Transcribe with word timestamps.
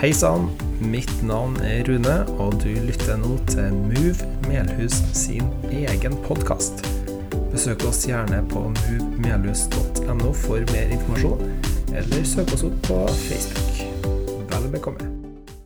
Hei 0.00 0.14
sann, 0.16 0.46
mitt 0.80 1.10
navn 1.28 1.58
er 1.60 1.82
Rune, 1.84 2.14
og 2.40 2.54
du 2.62 2.70
lytter 2.86 3.18
nå 3.20 3.34
til 3.50 3.74
Move 3.76 4.28
Melhus 4.46 4.94
sin 5.12 5.50
egen 5.68 6.14
podkast. 6.24 6.78
Besøk 7.52 7.82
oss 7.84 8.06
gjerne 8.08 8.38
på 8.48 8.62
movemelhus.no 8.72 10.30
for 10.40 10.64
mer 10.72 10.94
informasjon, 10.94 11.42
eller 11.92 12.24
søk 12.24 12.48
oss 12.56 12.64
opp 12.64 12.78
på 12.86 12.96
Facebook. 13.26 13.82
Vel 14.48 14.68
bekomme. 14.72 15.04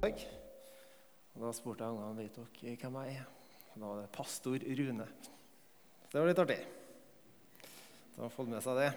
Og 0.03 1.45
da 1.45 1.53
spurte 1.55 1.87
jeg 1.87 1.95
ungene 1.95 2.19
vet 2.19 2.41
dere 2.41 2.75
hvem 2.81 2.97
jeg 3.05 3.15
er. 3.21 3.29
Da 3.77 3.85
var 3.85 4.01
det 4.01 4.09
pastor 4.17 4.65
Rune. 4.81 5.07
Det 6.11 6.19
var 6.19 6.27
litt 6.33 6.43
artig. 6.43 6.59
De 8.17 8.27
har 8.27 8.35
fått 8.35 8.51
med 8.51 8.67
seg 8.67 8.83
det. 8.83 8.91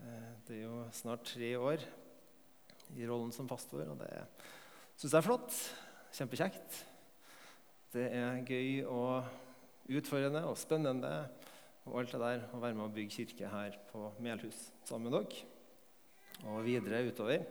Eh, 0.00 0.32
Det 0.48 0.56
er 0.56 0.64
jo 0.64 0.80
snart 0.96 1.28
tre 1.28 1.52
år 1.60 1.84
i 2.94 3.06
rollen 3.08 3.32
som 3.34 3.48
pastor, 3.48 3.86
og 3.90 3.98
det 4.02 4.10
syns 4.96 5.10
jeg 5.10 5.18
er 5.18 5.26
flott. 5.26 5.56
Kjempekjekt. 6.14 6.78
Det 7.94 8.04
er 8.14 8.44
gøy 8.46 8.84
og 8.90 9.26
utfordrende 9.90 10.44
og 10.48 10.58
spennende 10.58 11.14
og 11.84 11.98
alt 12.00 12.14
det 12.14 12.20
der 12.22 12.46
å 12.54 12.60
være 12.62 12.76
med 12.78 12.86
å 12.86 12.92
bygge 12.94 13.18
kirke 13.18 13.50
her 13.52 13.74
på 13.90 14.06
Melhus 14.24 14.70
sammen 14.88 15.10
med 15.10 15.18
dere. 15.18 15.50
Og 16.48 16.64
videre 16.66 17.04
utover. 17.08 17.44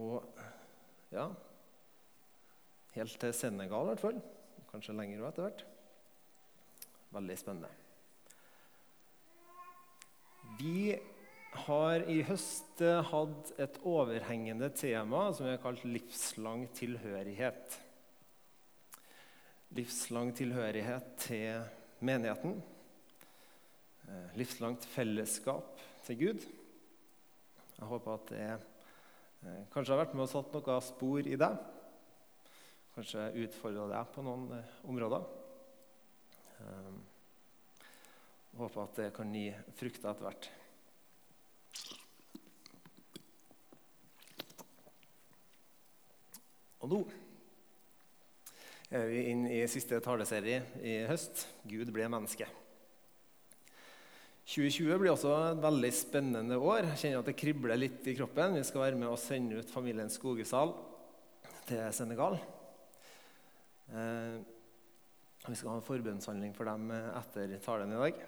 Og 0.00 0.24
ja 1.14 1.28
Helt 2.94 3.16
til 3.18 3.32
Senegal, 3.34 3.88
i 3.88 3.90
hvert 3.90 4.02
fall. 4.02 4.18
Kanskje 4.70 4.94
lenger 4.94 5.22
òg 5.24 5.32
etter 5.32 5.48
hvert. 5.48 5.62
Veldig 7.14 7.36
spennende. 7.40 7.70
Vi 10.60 10.94
har 11.64 12.04
i 12.10 12.18
høst 12.26 12.82
eh, 12.84 13.00
hatt 13.08 13.52
et 13.62 13.78
overhengende 13.88 14.68
tema 14.76 15.26
som 15.32 15.46
vi 15.46 15.54
har 15.54 15.62
kalt 15.62 15.84
livslang 15.88 16.66
tilhørighet. 16.76 17.76
Livslang 19.74 20.32
tilhørighet 20.36 21.14
til 21.24 21.64
menigheten. 22.04 22.58
Eh, 24.08 24.34
Livslangt 24.38 24.84
fellesskap 24.92 25.80
til 26.04 26.20
Gud. 26.20 26.44
Jeg 27.78 27.88
håper 27.90 28.18
at 28.18 28.34
det 28.34 28.50
eh, 28.50 29.62
kanskje 29.72 29.94
har 29.94 30.02
vært 30.04 30.16
med 30.18 30.26
og 30.26 30.32
satt 30.34 30.52
noen 30.58 30.84
spor 30.84 31.30
i 31.30 31.38
deg. 31.40 31.62
Kanskje 32.94 33.30
utfordra 33.46 33.88
deg 33.90 34.12
på 34.14 34.22
noen 34.22 34.52
områder. 34.86 35.24
Håper 38.54 38.84
at 38.84 39.00
det 39.00 39.08
kan 39.16 39.32
gi 39.34 39.48
frukter 39.74 40.12
etter 40.12 40.28
hvert. 40.28 40.52
Og 46.84 46.90
nå 46.92 46.98
er 48.92 49.06
vi 49.08 49.22
inne 49.30 49.54
i 49.56 49.62
siste 49.70 49.96
taleserie 50.04 50.60
i 50.84 50.98
høst. 51.08 51.46
Gud 51.64 51.88
ble 51.94 52.10
menneske. 52.12 52.44
2020 54.44 54.98
blir 55.00 55.14
også 55.14 55.32
et 55.54 55.62
veldig 55.64 55.90
spennende 55.96 56.58
år. 56.60 56.90
Jeg 56.90 57.00
kjenner 57.00 57.22
at 57.22 57.30
det 57.30 57.36
kribler 57.40 57.80
litt 57.80 58.04
i 58.04 58.16
kroppen. 58.18 58.58
Vi 58.58 58.66
skal 58.68 58.84
være 58.84 59.00
med 59.00 59.08
og 59.08 59.16
sende 59.22 59.62
ut 59.62 59.72
familien 59.72 60.12
Skogesal 60.12 60.74
til 61.64 61.80
Senegal. 61.96 62.36
Eh, 63.88 64.36
vi 65.48 65.56
skal 65.56 65.72
ha 65.72 65.80
en 65.80 65.88
forbønnshandling 65.88 66.52
for 66.56 66.68
dem 66.68 66.92
etter 66.92 67.56
talen 67.64 67.96
i 67.96 68.00
dag. 68.04 68.24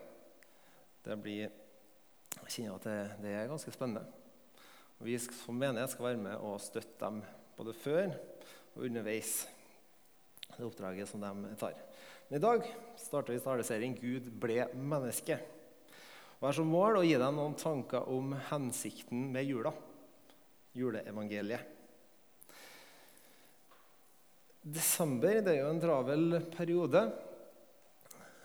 Det 1.05 1.21
blir, 1.21 1.53
jeg 2.41 2.55
kjenner 2.57 2.81
at 2.81 2.89
det, 2.89 3.01
det 3.21 3.37
er 3.37 3.53
ganske 3.53 3.77
spennende. 3.77 4.09
Vi 5.05 5.21
som 5.21 5.61
menighet 5.61 5.93
skal 5.93 6.15
være 6.15 6.25
med 6.31 6.41
og 6.41 6.63
støtte 6.65 6.97
dem 7.05 7.21
både 7.57 7.75
før 7.77 8.11
og 8.77 8.87
underveis. 8.89 9.47
Det 10.57 10.65
oppdraget 10.65 11.09
som 11.09 11.23
de 11.25 11.55
tar. 11.59 11.77
Men 12.29 12.39
i 12.39 12.43
dag 12.43 12.67
starter 13.01 13.37
vi 13.37 13.43
taleserien 13.45 13.95
'Gud 13.95 14.31
ble 14.41 14.67
menneske'. 14.75 15.39
Og 16.37 16.43
jeg 16.43 16.49
har 16.49 16.57
som 16.59 16.69
mål 16.69 16.99
å 17.01 17.07
gi 17.07 17.15
deg 17.17 17.33
noen 17.33 17.55
tanker 17.57 18.09
om 18.13 18.35
hensikten 18.51 19.31
med 19.33 19.49
jula. 19.49 19.73
Juleevangeliet. 20.77 21.73
Desember 24.67 25.39
det 25.41 25.55
er 25.55 25.63
jo 25.63 25.71
en 25.71 25.81
travel 25.81 26.41
periode. 26.53 27.05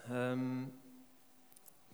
Um, 0.07 0.69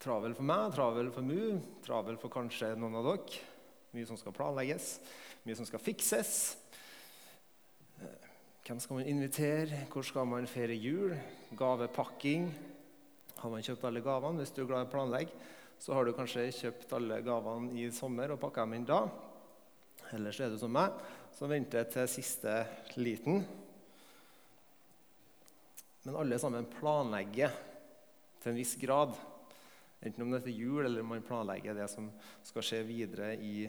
travel 0.04 0.36
for 0.36 0.46
meg, 0.46 0.74
travel 0.76 1.10
for 1.16 1.26
Mu, 1.26 1.58
travel 1.86 2.20
for 2.20 2.34
kanskje 2.34 2.74
noen 2.76 3.00
av 3.00 3.08
dere. 3.08 3.42
Mye 3.96 4.06
som 4.06 4.20
skal 4.20 4.36
planlegges, 4.36 4.98
mye 5.48 5.56
som 5.58 5.66
skal 5.66 5.82
fikses. 5.82 6.58
Hvem 8.68 8.80
skal 8.84 8.98
man 8.98 9.08
invitere? 9.08 9.78
Hvor 9.88 10.04
skal 10.04 10.26
man 10.28 10.48
feire 10.48 10.76
jul? 10.76 11.14
Gavepakking. 11.56 12.50
Har 13.40 13.54
man 13.54 13.64
kjøpt 13.64 13.86
alle 13.88 14.02
gavene? 14.04 14.42
Hvis 14.42 14.52
du 14.52 14.60
er 14.66 14.68
glad 14.68 14.84
i 14.84 14.88
å 14.90 14.92
planlegge, 14.92 15.38
så 15.80 15.96
har 15.96 16.04
du 16.04 16.12
kanskje 16.12 16.44
kjøpt 16.52 16.92
alle 16.98 17.22
gavene 17.24 17.72
i 17.80 17.86
sommer 17.96 18.34
og 18.36 18.42
pakka 18.42 18.66
dem 18.66 18.76
inn 18.76 18.90
da. 18.90 19.00
Så 20.12 20.44
er 20.44 20.52
du 20.52 20.60
som 20.60 20.76
meg, 20.76 21.00
som 21.32 21.48
venter 21.48 21.88
til 21.94 22.12
siste 22.12 22.58
liten. 23.00 23.40
Men 26.04 26.20
alle 26.20 26.44
sammen 26.44 26.68
planlegger 26.76 27.56
til 28.44 28.52
en 28.52 28.60
viss 28.60 28.76
grad. 28.84 29.16
Enten 30.04 30.28
om 30.28 30.36
det 30.36 30.44
er 30.44 30.60
jul, 30.60 30.84
eller 30.84 31.08
om 31.08 31.16
man 31.16 31.24
planlegger 31.24 31.86
det 31.86 31.88
som 31.96 32.12
skal 32.44 32.68
skje 32.68 32.84
videre 32.92 33.32
i, 33.40 33.62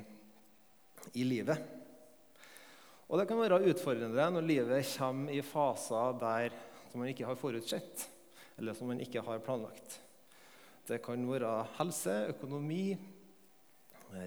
i 1.15 1.31
livet. 1.37 1.78
Og 3.09 3.17
det 3.17 3.25
kan 3.29 3.41
være 3.41 3.63
utfordrende 3.71 4.27
når 4.35 4.45
livet 4.45 4.91
kommer 4.99 5.33
i 5.33 5.41
faser 5.41 6.19
der 6.21 6.53
som 6.91 7.01
man 7.01 7.09
ikke 7.13 7.25
har 7.29 7.39
forutsett, 7.41 8.05
eller 8.61 8.77
som 8.77 8.91
man 8.91 9.01
ikke 9.01 9.23
har 9.25 9.41
planlagt. 9.45 10.01
Det 10.89 11.01
kan 11.05 11.25
være 11.29 11.53
helse, 11.79 12.15
økonomi, 12.35 12.97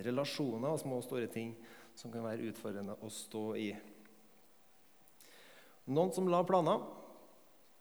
relasjoner 0.05 0.73
og 0.73 0.81
små 0.81 0.99
og 1.01 1.05
store 1.05 1.29
ting 1.29 1.53
som 1.97 2.13
kan 2.13 2.25
være 2.25 2.49
utfordrende 2.49 2.97
å 3.01 3.09
stå 3.13 3.45
i. 3.57 3.69
Noen 5.91 6.13
som 6.13 6.29
la 6.29 6.41
planer, 6.45 6.81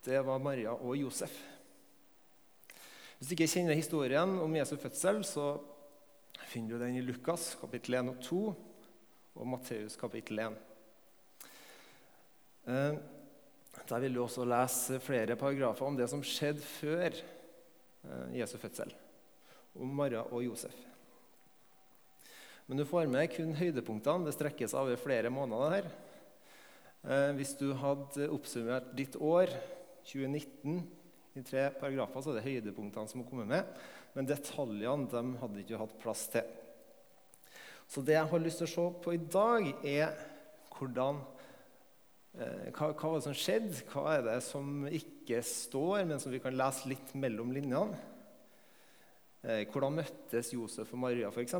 det 0.04 0.20
var 0.24 0.40
Maria 0.40 0.72
og 0.72 0.96
Josef. 0.96 1.34
Hvis 3.18 3.28
du 3.28 3.36
ikke 3.36 3.52
kjenner 3.52 3.76
historien 3.76 4.32
om 4.40 4.56
Jesu 4.56 4.76
fødsel, 4.80 5.20
så 5.28 5.52
finner 6.48 6.76
du 6.76 6.84
den 6.84 6.96
i 6.96 7.04
Lukas 7.04 7.52
kapittel 7.60 8.00
1 8.00 8.14
og 8.14 8.24
2 8.24 8.42
og 9.40 9.48
Matteus 9.48 10.00
kapittel 10.00 10.40
1. 10.48 10.60
Eh, 12.66 12.98
Der 13.90 14.00
vil 14.00 14.14
du 14.14 14.22
også 14.22 14.44
lese 14.46 15.00
flere 15.02 15.36
paragrafer 15.36 15.86
om 15.86 15.96
det 15.98 16.06
som 16.10 16.22
skjedde 16.22 16.62
før 16.62 17.10
eh, 17.14 18.36
Jesu 18.38 18.56
fødsel, 18.58 18.92
om 19.74 19.88
Maria 19.96 20.22
og 20.22 20.44
Josef. 20.44 20.74
Men 22.66 22.78
du 22.78 22.84
får 22.86 23.10
med 23.10 23.32
kun 23.34 23.56
høydepunktene. 23.58 24.28
Det 24.28 24.36
strekkes 24.36 24.76
over 24.78 24.96
flere 25.00 25.30
måneder. 25.30 25.70
her. 25.70 25.90
Eh, 27.02 27.32
Hvis 27.34 27.56
du 27.58 27.72
hadde 27.74 28.30
oppsummert 28.30 28.92
ditt 28.94 29.16
år, 29.16 29.50
2019, 30.04 30.84
i 31.34 31.42
tre 31.46 31.68
paragrafer, 31.70 32.22
så 32.22 32.30
er 32.30 32.40
det 32.40 32.46
høydepunktene 32.46 33.08
som 33.08 33.22
har 33.22 33.28
kommet 33.30 33.48
med. 33.50 33.66
Men 34.14 34.26
detaljene 34.26 35.06
de 35.10 35.38
hadde 35.38 35.62
ikke 35.62 35.78
hatt 35.78 35.98
plass 36.02 36.26
til. 36.30 36.46
Så 37.90 38.02
det 38.06 38.14
jeg 38.14 38.30
har 38.30 38.42
lyst 38.42 38.62
til 38.62 38.68
å 38.68 38.72
se 38.74 38.86
på 39.02 39.14
i 39.14 39.20
dag, 39.30 39.66
er 39.86 40.14
hvordan 40.76 41.20
hva, 42.36 42.92
hva 42.92 43.08
var 43.10 43.18
det 43.18 43.26
som 43.26 43.36
skjedde? 43.36 43.82
Hva 43.90 44.04
er 44.14 44.24
det 44.28 44.38
som 44.46 44.84
ikke 44.86 45.42
står, 45.46 46.04
men 46.06 46.22
som 46.22 46.32
vi 46.32 46.40
kan 46.42 46.56
lese 46.56 46.90
litt 46.90 47.14
mellom 47.18 47.50
linjene? 47.54 47.98
Eh, 49.40 49.64
hvordan 49.72 49.96
møttes 49.98 50.52
Josef 50.52 50.92
og 50.94 51.00
Maria, 51.06 51.30
f.eks.? 51.32 51.56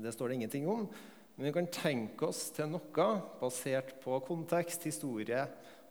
Det 0.00 0.12
står 0.14 0.30
det 0.30 0.38
ingenting 0.38 0.68
om. 0.70 0.86
Men 1.34 1.48
vi 1.48 1.52
kan 1.52 1.68
tenke 1.68 2.30
oss 2.30 2.46
til 2.54 2.70
noe 2.70 3.08
basert 3.40 3.96
på 4.02 4.18
kontekst, 4.26 4.86
historie 4.88 5.42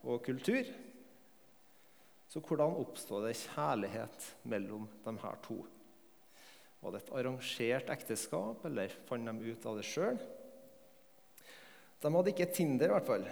og 0.02 0.24
kultur. 0.24 0.68
Så 2.28 2.42
hvordan 2.42 2.76
oppstod 2.80 3.28
det 3.28 3.36
kjærlighet 3.44 4.30
mellom 4.50 4.88
de 5.04 5.14
her 5.22 5.36
to? 5.44 5.60
Var 6.82 6.92
det 6.92 7.04
et 7.04 7.12
arrangert 7.16 7.92
ekteskap, 7.94 8.64
eller 8.68 8.92
fant 9.08 9.28
de 9.30 9.52
ut 9.52 9.68
av 9.70 9.78
det 9.78 9.86
sjøl? 9.88 10.18
De 12.04 12.10
hadde 12.12 12.34
ikke 12.34 12.50
Tinder, 12.52 12.90
i 12.90 12.92
hvert 12.92 13.06
fall. 13.08 13.22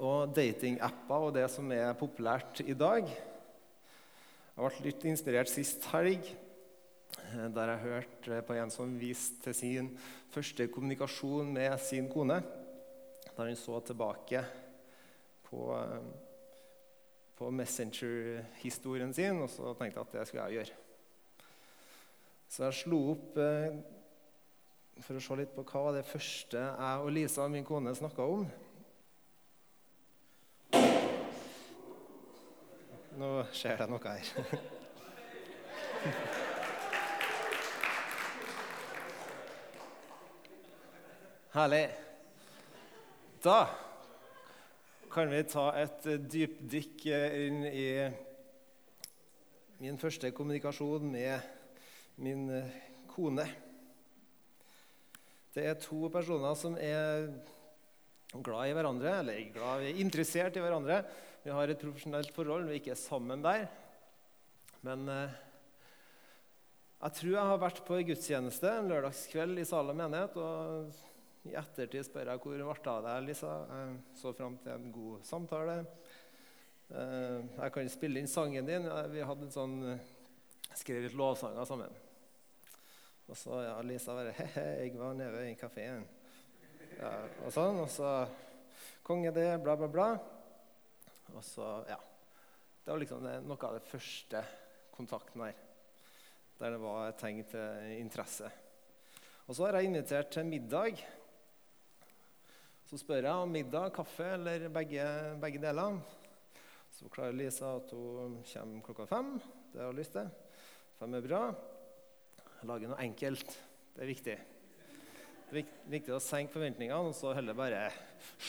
Og 0.00 0.30
datingapper 0.32 1.26
og 1.26 1.34
det 1.36 1.44
som 1.52 1.68
er 1.74 1.90
populært 2.00 2.62
i 2.64 2.72
dag. 2.72 3.10
Jeg 4.52 4.56
ble 4.56 4.86
litt 4.86 5.04
inspirert 5.10 5.52
sist 5.52 5.84
helg, 5.92 6.30
eh, 7.26 7.46
der 7.52 7.74
jeg 7.74 7.84
hørte 7.84 8.40
på 8.48 8.56
en 8.56 8.72
som 8.72 8.96
viste 8.96 9.44
til 9.44 9.58
sin 9.58 9.92
første 10.32 10.64
kommunikasjon 10.72 11.52
med 11.52 11.76
sin 11.84 12.08
kone. 12.08 12.40
Der 13.36 13.52
hun 13.52 13.60
så 13.60 13.84
tilbake 13.84 14.46
på, 15.50 15.76
eh, 15.76 16.10
på 17.36 17.50
Messenger-historien 17.50 19.12
sin, 19.12 19.44
og 19.44 19.50
så 19.52 19.76
tenkte 19.76 20.00
jeg 20.00 20.06
at 20.08 20.12
det 20.16 20.28
skulle 20.28 20.48
jeg 20.48 20.62
gjøre. 20.62 20.78
Så 22.48 22.64
jeg 22.64 22.80
slo 22.80 23.10
opp 23.12 23.36
eh, 23.36 23.76
for 25.00 25.16
å 25.16 25.20
se 25.24 25.36
litt 25.40 25.54
på 25.54 25.64
hva 25.64 25.80
var 25.86 25.92
det 25.96 26.04
første 26.04 26.58
jeg 26.60 27.00
og 27.00 27.10
Lisa, 27.14 27.48
min 27.48 27.64
kone, 27.64 27.94
snakka 27.96 28.22
om. 28.28 28.44
Nå 33.18 33.30
skjer 33.52 33.76
det 33.80 33.88
noe 33.92 34.00
her. 34.04 34.24
Herlig. 41.52 41.88
Da 43.44 43.68
kan 45.12 45.28
vi 45.28 45.42
ta 45.44 45.66
et 45.76 46.06
dypdykk 46.32 47.04
inn 47.12 47.66
i 47.68 48.08
min 49.82 49.98
første 50.00 50.30
kommunikasjon 50.32 51.04
med 51.12 51.40
min 52.24 52.48
kone. 53.12 53.44
Det 55.52 55.64
er 55.68 55.80
to 55.80 56.08
personer 56.08 56.54
som 56.56 56.78
er 56.80 57.26
glad 58.40 58.70
i 58.70 58.74
hverandre, 58.76 59.10
eller 59.20 59.40
glad, 59.52 59.84
interessert 60.00 60.56
i 60.56 60.62
hverandre. 60.64 61.02
Vi 61.44 61.52
har 61.52 61.68
et 61.68 61.80
profesjonelt 61.80 62.30
forhold, 62.32 62.64
vi 62.64 62.78
er 62.78 62.80
ikke 62.80 62.96
sammen 62.96 63.42
der. 63.44 63.66
Men 64.86 65.04
eh, 65.12 65.34
jeg 67.02 67.18
tror 67.18 67.34
jeg 67.34 67.50
har 67.50 67.60
vært 67.60 67.82
på 67.84 67.98
en 67.98 68.06
gudstjeneste 68.08 68.70
en 68.78 68.88
lørdagskveld 68.88 69.60
i 69.60 69.66
Sala 69.68 69.92
menighet. 69.98 70.38
og 70.40 70.94
i 71.42 71.56
ettertid 71.58 72.06
spør 72.06 72.30
jeg 72.30 72.40
hvor 72.40 72.54
ble 72.54 72.76
det 72.78 72.92
av 72.94 73.02
deg, 73.04 73.26
Lisa. 73.26 73.52
Jeg 73.68 73.96
så 74.22 74.32
fram 74.38 74.56
til 74.62 74.72
en 74.72 74.88
god 74.94 75.26
samtale. 75.26 75.76
Eh, 76.88 77.38
jeg 77.58 77.74
kan 77.74 77.92
spille 77.92 78.22
inn 78.22 78.30
sangen 78.30 78.72
din. 78.72 78.88
Vi 79.12 79.26
hadde 79.26 79.48
en 79.48 79.54
sånn, 79.58 79.76
eh, 79.92 80.08
skrev 80.78 81.04
litt 81.04 81.18
lovsanger 81.18 81.68
sammen. 81.68 82.01
Og 83.30 83.38
så 83.38 83.62
ja, 83.64 83.76
Lisa 83.86 84.16
bare 84.16 84.34
He-he, 84.36 84.66
jeg 84.82 84.98
var 85.00 85.14
nede 85.16 85.44
i 85.50 85.54
kafeen. 85.58 86.04
Ja, 86.98 87.12
og 87.44 87.54
sånn. 87.54 87.82
Og 87.84 87.90
så 87.92 88.14
Konge 89.02 89.32
det, 89.34 89.48
bla, 89.64 89.74
bla, 89.74 89.88
bla. 89.90 90.08
Og 91.34 91.42
så, 91.42 91.64
ja. 91.90 91.96
Det 92.84 92.92
var 92.92 93.00
liksom 93.02 93.24
noe 93.26 93.66
av 93.66 93.74
det 93.74 93.86
første 93.88 94.42
kontakten 94.94 95.42
her. 95.42 95.56
Der 96.60 96.76
det 96.76 96.78
var 96.82 97.16
tegn 97.18 97.42
til 97.50 97.96
interesse. 97.96 98.50
Og 99.48 99.58
så 99.58 99.66
har 99.66 99.80
jeg 99.80 99.90
invitert 99.90 100.30
til 100.30 100.46
middag 100.46 101.02
så 102.92 102.98
spør 103.00 103.24
jeg 103.24 103.40
om 103.40 103.48
middag, 103.48 103.86
kaffe 103.96 104.26
eller 104.34 104.66
begge, 104.68 105.04
begge 105.40 105.60
deler. 105.62 105.94
Så 106.92 107.06
forklarer 107.06 107.38
Lisa 107.38 107.70
at 107.78 107.94
hun 107.96 108.34
kommer 108.50 108.82
klokka 108.84 109.06
fem. 109.08 109.30
Det 109.72 109.80
har 109.80 109.88
hun 109.88 109.96
lyst 109.96 110.12
til. 110.12 110.28
Fem 110.98 111.16
er 111.16 111.24
bra. 111.24 111.38
Lage 112.62 112.86
noe 112.86 113.02
enkelt. 113.02 113.48
Det 113.92 114.04
er 114.04 114.06
viktig. 114.06 114.34
Det 115.50 115.62
er 115.62 115.70
viktig 115.90 116.12
å 116.14 116.20
senke 116.22 116.54
forventningene 116.54 117.10
og 117.10 117.16
så 117.18 117.32
heller 117.34 117.56
bare 117.58 117.80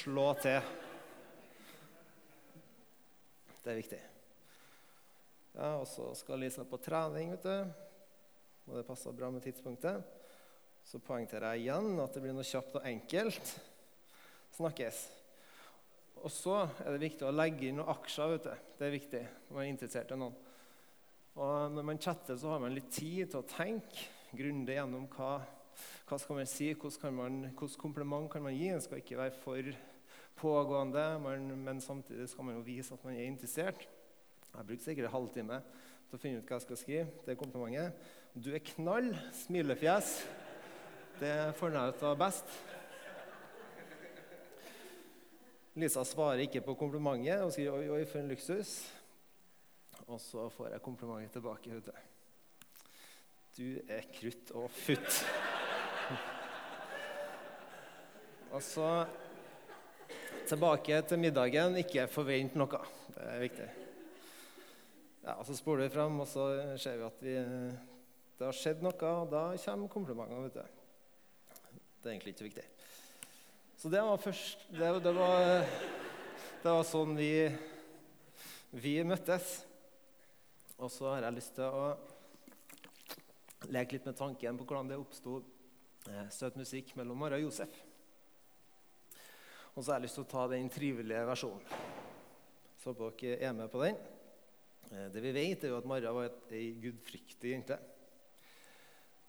slå 0.04 0.28
til. 0.38 0.60
Det 3.64 3.72
er 3.72 3.80
viktig. 3.80 4.00
Ja, 5.56 5.72
Og 5.80 5.88
så 5.90 6.12
skal 6.18 6.42
Lisa 6.44 6.66
på 6.66 6.78
trening, 6.78 7.34
vet 7.34 7.48
du. 7.48 7.74
Og 8.70 8.78
det 8.78 8.86
passer 8.86 9.18
bra 9.18 9.32
med 9.34 9.42
tidspunktet. 9.46 10.06
Så 10.86 11.02
poengterer 11.02 11.56
jeg 11.56 11.66
igjen 11.66 11.98
at 12.04 12.14
det 12.14 12.22
blir 12.22 12.38
noe 12.38 12.46
kjapt 12.46 12.78
og 12.78 12.86
enkelt 12.86 13.54
snakkes. 14.54 15.04
Og 16.22 16.32
så 16.32 16.64
er 16.86 16.94
det 16.94 17.06
viktig 17.08 17.26
å 17.26 17.34
legge 17.34 17.72
inn 17.72 17.82
noen 17.82 17.96
aksjer. 17.98 18.36
vet 18.38 18.46
du. 18.46 18.74
Det 18.78 18.88
er 18.88 19.00
viktig 19.00 19.24
når 19.26 19.58
man 19.58 19.66
er 19.66 19.74
interessert 19.74 20.14
i 20.14 20.22
noen. 20.22 20.43
Og 21.34 21.72
når 21.74 21.86
man 21.88 22.02
chatter, 22.02 22.38
så 22.38 22.52
har 22.54 22.62
man 22.62 22.76
litt 22.76 22.92
tid 22.94 23.32
til 23.32 23.40
å 23.40 23.48
tenke 23.50 24.06
grundig 24.38 24.76
gjennom 24.78 25.08
hva, 25.16 25.40
hva 26.06 26.20
skal 26.22 26.38
man 26.38 26.50
si, 26.50 26.70
hvordan, 26.78 27.48
kompliment 27.82 28.30
kan 28.30 28.46
man 28.46 28.54
gi. 28.54 28.70
Det 28.70 28.84
skal 28.86 29.02
ikke 29.02 29.18
være 29.18 29.40
for 29.42 29.72
pågående, 30.38 31.08
man, 31.24 31.50
men 31.66 31.82
samtidig 31.82 32.30
skal 32.30 32.46
man 32.46 32.60
jo 32.60 32.66
vise 32.68 32.94
at 32.94 33.06
man 33.06 33.18
er 33.18 33.26
interessert. 33.26 33.88
Jeg 34.54 34.68
brukte 34.68 34.86
sikkert 34.86 35.10
en 35.10 35.16
halvtime 35.16 35.60
til 36.10 36.20
å 36.20 36.22
finne 36.22 36.42
ut 36.42 36.50
hva 36.50 36.60
jeg 36.60 36.68
skal 36.68 36.82
skrive. 36.84 37.10
Det 37.26 37.34
er 37.34 37.42
komplimentet. 37.42 38.10
Du 38.38 38.54
er 38.54 38.66
knall. 38.74 39.10
Smilefjes. 39.44 40.16
Det 41.18 41.36
får 41.58 41.74
jeg 41.74 41.94
ut 41.94 42.10
av 42.10 42.18
best. 42.22 42.58
Lisa 45.82 46.04
svarer 46.06 46.46
ikke 46.46 46.62
på 46.62 46.76
komplimentet 46.78 47.42
og 47.42 47.50
sier 47.56 47.74
'oi, 47.74 47.90
oi, 47.90 48.04
for 48.06 48.22
en 48.22 48.30
luksus'. 48.30 49.03
Og 50.08 50.20
så 50.22 50.50
får 50.52 50.74
jeg 50.74 50.84
komplimentet 50.84 51.32
tilbake. 51.38 51.72
Vet 51.78 51.86
du. 51.86 51.92
du 53.58 53.68
er 53.88 54.08
krutt 54.12 54.52
og 54.58 54.72
futt. 54.72 55.22
og 58.52 58.62
så 58.64 58.90
tilbake 60.48 61.02
til 61.08 61.20
middagen. 61.20 61.80
Ikke 61.80 62.08
forvent 62.12 62.60
noe. 62.60 62.84
Det 63.16 63.30
er 63.30 63.42
viktig. 63.46 63.70
Ja, 65.24 65.38
og 65.38 65.46
Så 65.46 65.56
spoler 65.56 65.88
vi 65.88 65.94
fram, 65.96 66.20
og 66.20 66.28
så 66.28 66.76
ser 66.78 66.98
vi 67.00 67.08
at 67.08 67.22
vi, 67.24 67.36
det 68.40 68.48
har 68.50 68.58
skjedd 68.58 68.84
noe. 68.84 69.12
Og 69.24 69.32
da 69.32 69.46
kommer 69.66 69.88
komplimentene. 69.88 70.44
vet 70.44 70.60
du. 70.60 70.80
Det 72.04 72.10
er 72.10 72.16
egentlig 72.18 72.36
ikke 72.36 72.50
viktig. 72.50 72.66
Så 73.78 73.90
det 73.90 74.02
var, 74.04 74.18
først, 74.18 74.68
det, 74.72 74.90
det 75.04 75.14
var, 75.16 75.64
det 76.64 76.72
var 76.72 76.84
sånn 76.88 77.16
vi, 77.16 77.48
vi 78.76 78.98
møttes. 79.08 79.62
Og 80.82 80.90
så 80.92 81.12
har 81.12 81.28
jeg 81.28 81.38
lyst 81.38 81.54
til 81.58 81.70
å 81.70 81.88
leke 83.72 83.96
litt 83.96 84.08
med 84.10 84.18
tanken 84.18 84.58
på 84.60 84.66
hvordan 84.68 84.90
det 84.90 85.00
oppsto 85.00 85.38
eh, 86.10 86.28
søt 86.34 86.58
musikk 86.60 86.96
mellom 87.00 87.20
Mara 87.22 87.38
og 87.38 87.46
Josef. 87.46 87.78
Og 89.74 89.80
så 89.80 89.92
har 89.92 90.00
jeg 90.00 90.08
lyst 90.08 90.18
til 90.20 90.26
å 90.26 90.32
ta 90.34 90.48
den 90.52 90.70
trivelige 90.74 91.24
versjonen. 91.30 91.64
Så 92.82 92.92
håper 92.92 93.16
dere 93.22 93.48
er 93.48 93.56
med 93.58 93.72
på 93.72 93.82
den. 93.84 94.00
Eh, 94.90 95.08
det 95.14 95.24
vi 95.24 95.34
vet, 95.36 95.64
er 95.64 95.74
jo 95.74 95.80
at 95.80 95.90
Mara 95.90 96.14
var 96.16 96.30
ei 96.52 96.72
gudfryktig 96.84 97.54
jente. 97.54 97.78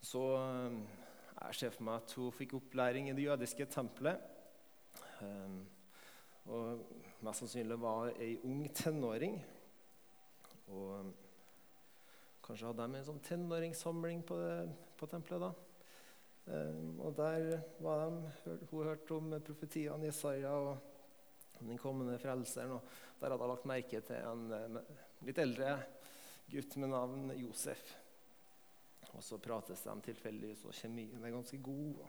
Så 0.05 0.23
eh, 0.39 0.79
jeg 1.39 1.59
ser 1.59 1.75
for 1.75 1.87
meg 1.87 2.01
at 2.01 2.15
hun 2.17 2.33
fikk 2.35 2.57
opplæring 2.57 3.11
i 3.11 3.15
det 3.17 3.27
jødiske 3.27 3.69
tempelet. 3.69 4.31
Og 6.45 6.81
mest 7.25 7.41
sannsynlig 7.41 7.77
var 7.81 8.11
ei 8.21 8.35
ung 8.45 8.65
tenåring. 8.75 9.37
Og 10.73 11.13
kanskje 12.45 12.69
hadde 12.69 12.85
de 12.85 12.99
en 12.99 13.07
sånn 13.07 13.23
tenåringssamling 13.25 14.21
på, 14.27 14.37
på 14.99 15.09
tempelet 15.09 15.47
da. 15.47 15.53
Um, 16.45 16.99
og 17.01 17.15
der 17.17 17.55
var 17.81 18.03
de, 18.13 18.57
Hun 18.69 18.85
hørte 18.85 19.15
om 19.15 19.31
profetiene 19.41 20.11
Jesaja 20.11 20.51
og 20.53 20.75
den 21.57 21.79
kommende 21.81 22.19
frelseren. 22.21 22.75
Og 22.77 23.21
der 23.21 23.33
hadde 23.33 23.41
hun 23.47 23.53
lagt 23.55 23.69
merke 23.69 24.01
til 24.05 24.19
en, 24.21 24.45
en 24.53 24.81
litt 25.25 25.41
eldre 25.41 25.77
gutt 26.51 26.77
med 26.77 26.93
navn 26.93 27.31
Josef. 27.39 27.95
Og 29.15 29.23
så 29.23 29.39
prates 29.41 29.81
de 29.85 29.95
tilfeldigvis, 30.09 30.65
og 30.67 30.75
kjemien 30.75 31.23
er 31.23 31.33
ganske 31.33 31.57
god. 31.63 32.03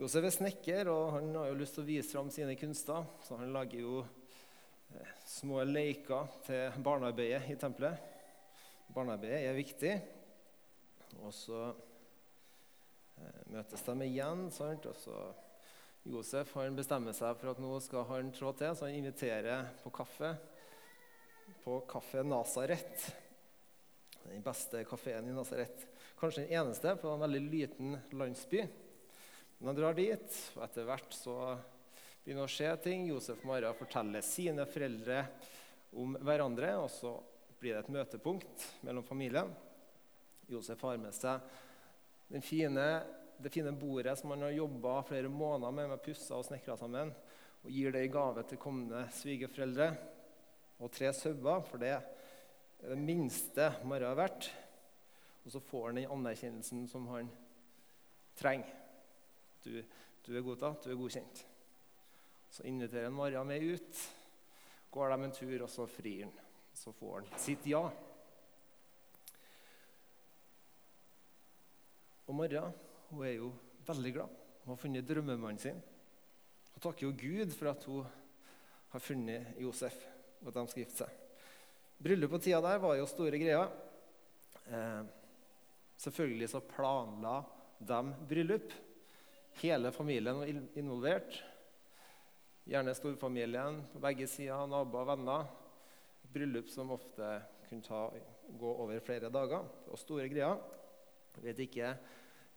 Josef 0.00 0.26
er 0.26 0.32
snekker, 0.32 0.88
og 0.88 1.18
han 1.18 1.34
har 1.36 1.50
jo 1.50 1.58
lyst 1.60 1.76
til 1.76 1.84
å 1.84 1.90
vise 1.90 2.08
fram 2.10 2.30
sine 2.32 2.56
kunster. 2.58 3.04
Så 3.26 3.36
han 3.36 3.52
lager 3.54 3.84
jo 3.84 3.98
eh, 4.00 5.12
små 5.28 5.60
leker 5.68 6.40
til 6.46 6.80
barnearbeidet 6.82 7.52
i 7.52 7.58
tempelet. 7.60 8.09
Barnearbeidet 8.94 9.44
er 9.46 9.54
viktig. 9.58 9.92
Og 11.20 11.32
så 11.34 11.60
eh, 13.20 13.42
møtes 13.54 13.84
de 13.86 14.08
igjen. 14.08 14.46
Sant? 14.54 14.86
Og 14.90 14.98
så 14.98 15.18
Josef 16.10 16.54
han 16.56 16.78
bestemmer 16.78 17.14
seg 17.16 17.36
for 17.38 17.52
at 17.52 17.60
nå 17.62 17.74
skal 17.84 18.06
han 18.08 18.32
trå 18.34 18.54
til, 18.56 18.72
så 18.74 18.88
han 18.88 18.96
inviterer 18.96 19.68
på 19.82 19.92
kaffe 19.94 20.34
på 21.60 21.80
Kaffe 21.90 22.22
Nasaret. 22.24 23.06
Den 24.24 24.42
beste 24.44 24.84
kafeen 24.88 25.28
i 25.28 25.34
Nasaret. 25.34 25.86
Kanskje 26.20 26.46
den 26.46 26.54
eneste 26.60 26.94
på 27.00 27.10
en 27.10 27.24
veldig 27.24 27.40
liten 27.50 27.98
landsby. 28.16 28.62
Men 29.58 29.70
han 29.70 29.78
drar 29.78 29.96
dit, 29.96 30.38
og 30.56 30.64
etter 30.64 30.86
hvert 30.88 31.14
så 31.16 31.36
begynner 32.24 32.46
å 32.46 32.52
skje 32.52 32.70
ting. 32.84 33.08
Josef 33.10 33.42
og 33.42 33.50
Mara 33.50 33.72
forteller 33.76 34.24
sine 34.24 34.64
foreldre 34.68 35.24
om 36.00 36.14
hverandre, 36.22 36.72
og 36.80 36.88
så 36.92 37.14
blir 37.60 37.76
det 37.76 37.82
et 37.84 37.92
møtepunkt 37.92 38.66
mellom 38.86 39.04
familien. 39.04 39.50
Josef 40.50 40.80
har 40.82 41.00
med 41.00 41.14
seg 41.14 41.44
fine, 42.44 42.86
det 43.42 43.52
fine 43.52 43.72
bordet 43.76 44.16
som 44.18 44.32
han 44.32 44.46
har 44.46 44.54
jobba 44.54 45.00
flere 45.06 45.28
måneder 45.28 45.74
med, 45.74 45.90
med 45.92 46.02
pussa 46.04 46.38
og 46.38 46.46
snekra 46.46 46.76
sammen, 46.80 47.12
og 47.60 47.70
gir 47.70 47.92
det 47.92 48.06
i 48.06 48.12
gave 48.12 48.46
til 48.48 48.60
kommende 48.60 49.04
svigerforeldre. 49.12 49.90
Og 50.80 50.92
tre 50.94 51.12
sauer, 51.12 51.60
for 51.68 51.82
det 51.82 51.92
er 51.92 52.06
det 52.80 52.96
minste 52.96 53.68
Maria 53.84 54.14
har 54.14 54.20
vært. 54.22 54.48
Og 55.44 55.52
så 55.52 55.60
får 55.60 55.90
han 55.90 56.00
den 56.00 56.12
anerkjennelsen 56.14 56.86
som 56.88 57.08
han 57.12 57.28
trenger. 58.40 58.72
Du, 59.60 59.74
du 60.24 60.30
er 60.32 60.44
godtatt, 60.44 60.86
du 60.86 60.94
er 60.94 61.00
godkjent. 61.00 61.42
Så 62.50 62.64
inviterer 62.68 63.10
han 63.10 63.18
Maria 63.18 63.44
med 63.44 63.66
ut. 63.76 64.06
Går 64.90 65.12
de 65.12 65.26
en 65.26 65.34
tur, 65.36 65.58
og 65.66 65.70
så 65.70 65.84
frir 65.90 66.24
han. 66.24 66.38
Så 66.80 66.92
får 66.96 67.18
han 67.18 67.40
sitt 67.40 67.66
ja. 67.68 67.82
Og 72.24 72.36
Maria 72.38 72.64
hun 73.10 73.24
er 73.26 73.34
jo 73.34 73.50
veldig 73.88 74.12
glad. 74.14 74.38
Hun 74.62 74.72
har 74.72 74.80
funnet 74.80 75.08
drømmemannen 75.08 75.60
sin. 75.60 75.80
Hun 76.72 76.84
takker 76.84 77.08
jo 77.08 77.16
Gud 77.18 77.52
for 77.56 77.72
at 77.72 77.84
hun 77.90 78.06
har 78.94 79.02
funnet 79.02 79.60
Josef, 79.60 79.96
og 80.40 80.50
at 80.50 80.56
de 80.60 80.66
skal 80.70 80.84
gifte 80.84 81.02
seg. 81.02 81.16
Bryllupet 82.00 82.32
på 82.38 82.42
tida 82.46 82.62
der 82.64 82.80
var 82.80 82.96
jo 82.96 83.08
store 83.10 83.40
greier. 83.42 83.72
Eh, 84.70 85.02
selvfølgelig 86.00 86.48
så 86.54 86.62
planla 86.64 87.40
de 87.76 88.00
bryllup. 88.30 88.72
Hele 89.60 89.92
familien 89.92 90.40
var 90.40 90.78
involvert. 90.80 91.42
Gjerne 92.70 92.94
storfamilien 92.96 93.82
på 93.92 94.00
begge 94.00 94.30
sider, 94.30 94.70
naboer 94.70 95.04
og 95.04 95.10
venner. 95.12 95.50
Bryllup 96.30 96.68
som 96.70 96.92
ofte 96.94 97.32
kunne 97.68 97.86
ta, 97.86 98.04
gå 98.60 98.72
over 98.84 99.02
flere 99.04 99.30
dager. 99.32 99.66
Og 99.90 99.98
store 99.98 100.28
greier. 100.30 100.60
Jeg 101.36 101.46
vet 101.46 101.64
ikke 101.66 101.94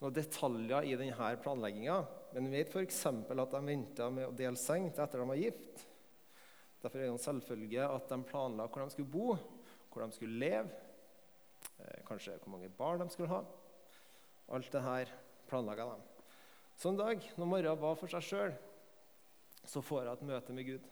noen 0.02 0.14
detaljer 0.14 0.86
i 0.90 0.96
denne 0.98 1.28
planlegginga, 1.40 1.98
men 2.34 2.48
vi 2.50 2.58
vet 2.58 2.72
f.eks. 2.74 3.02
at 3.06 3.52
de 3.54 3.60
venta 3.64 4.08
med 4.12 4.28
å 4.28 4.36
dele 4.36 4.60
seng 4.60 4.90
til 4.90 5.04
etter 5.04 5.22
de 5.22 5.28
var 5.30 5.40
gift. 5.40 5.84
Derfor 6.82 7.00
er 7.00 7.06
det 7.06 7.12
en 7.14 7.22
selvfølge 7.22 7.86
at 7.88 8.10
de 8.10 8.18
planla 8.28 8.66
hvor 8.68 8.82
de 8.82 8.92
skulle 8.92 9.12
bo, 9.14 9.36
hvor 9.88 10.04
de 10.04 10.16
skulle 10.16 10.40
leve, 10.42 10.82
eh, 11.78 12.02
kanskje 12.04 12.36
hvor 12.42 12.52
mange 12.56 12.68
barn 12.76 13.00
de 13.00 13.08
skulle 13.14 13.32
ha. 13.32 13.40
Alt 14.52 14.68
det 14.74 14.82
her 14.84 15.14
planlegga 15.48 15.86
de. 15.94 16.26
Så 16.76 16.90
en 16.90 17.00
dag 17.00 17.22
når 17.38 17.48
Maria 17.48 17.74
var 17.78 17.96
for 17.96 18.10
seg 18.10 18.26
sjøl, 18.26 18.56
så 19.64 19.80
får 19.80 20.04
hun 20.04 20.12
et 20.12 20.26
møte 20.28 20.56
med 20.56 20.68
Gud. 20.68 20.90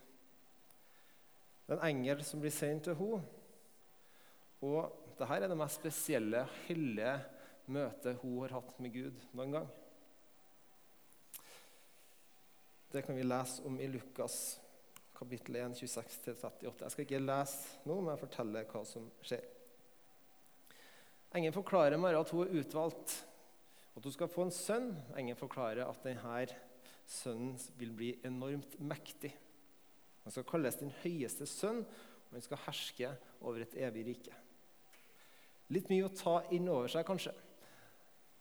Det 1.67 1.75
er 1.75 1.79
en 1.79 1.87
engel 1.89 2.25
som 2.27 2.43
blir 2.43 2.55
sendt 2.55 2.89
til 2.89 2.99
henne. 2.99 3.23
Og 4.63 4.99
dette 5.19 5.29
er 5.35 5.49
det 5.49 5.59
mest 5.59 5.81
spesielle, 5.81 6.45
hellige 6.67 7.15
møtet 7.73 8.19
hun 8.23 8.41
har 8.43 8.57
hatt 8.59 8.77
med 8.83 8.95
Gud 8.95 9.23
noen 9.37 9.57
gang. 9.57 9.71
Det 12.93 13.03
kan 13.07 13.17
vi 13.17 13.25
lese 13.25 13.65
om 13.67 13.79
i 13.81 13.89
Lukas 13.89 14.37
kapittel 15.17 15.57
1, 15.57 15.79
26-38. 15.81 16.83
Jeg 16.83 16.93
skal 16.93 17.07
ikke 17.07 17.23
lese 17.23 17.87
nå, 17.89 17.97
men 18.01 18.11
jeg 18.13 18.23
forteller 18.25 18.67
hva 18.69 18.83
som 18.89 19.07
skjer. 19.25 19.45
Engelen 21.33 21.55
forklarer 21.57 22.01
Maria 22.01 22.21
at 22.21 22.33
hun 22.35 22.45
er 22.45 22.59
utvalgt, 22.61 23.15
at 23.97 24.05
hun 24.05 24.15
skal 24.15 24.29
få 24.29 24.45
en 24.47 24.53
sønn. 24.53 24.91
Engelen 25.17 25.39
forklarer 25.41 25.87
at 25.87 26.05
denne 26.05 26.45
sønnen 27.09 27.57
vil 27.81 27.95
bli 27.97 28.11
enormt 28.29 28.77
mektig. 28.81 29.33
Han 30.23 30.35
skal 30.35 30.47
kalles 30.49 30.79
den 30.81 30.93
høyeste 31.03 31.47
sønn, 31.51 31.83
og 31.83 32.37
han 32.37 32.45
skal 32.45 32.63
herske 32.67 33.15
over 33.43 33.65
et 33.65 33.75
evig 33.77 34.07
rike. 34.13 34.37
Litt 35.73 35.89
mye 35.91 36.07
å 36.07 36.15
ta 36.15 36.37
inn 36.55 36.69
over 36.71 36.91
seg, 36.93 37.07
kanskje. 37.09 37.33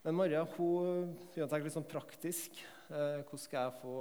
Men 0.02 0.18
Maria 0.18 0.42
hun 0.56 1.12
begynte 1.34 1.60
litt 1.62 1.76
sånn 1.76 1.90
praktisk. 1.90 2.58
Eh, 2.90 3.22
hvordan 3.22 3.42
skal 3.44 3.68
jeg 3.68 3.82
få 3.84 3.96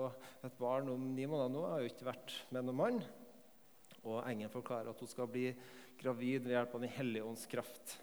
et 0.48 0.54
barn 0.58 0.88
om 0.88 1.10
ni 1.14 1.26
måneder 1.28 1.52
nå? 1.52 1.64
Jeg 1.66 1.74
har 1.74 1.82
jo 1.84 1.90
ikke 1.92 2.08
vært 2.08 2.36
med 2.50 2.66
noen 2.66 2.78
mann. 2.78 3.02
Og 4.00 4.22
engelen 4.24 4.52
forklarer 4.52 4.90
at 4.90 5.02
hun 5.04 5.10
skal 5.10 5.28
bli 5.28 5.50
gravid 6.00 6.46
ved 6.46 6.56
hjelp 6.56 6.74
av 6.74 6.86
Den 6.86 6.94
hellige 6.96 7.26
ånds 7.28 7.44
kraft. 7.52 7.98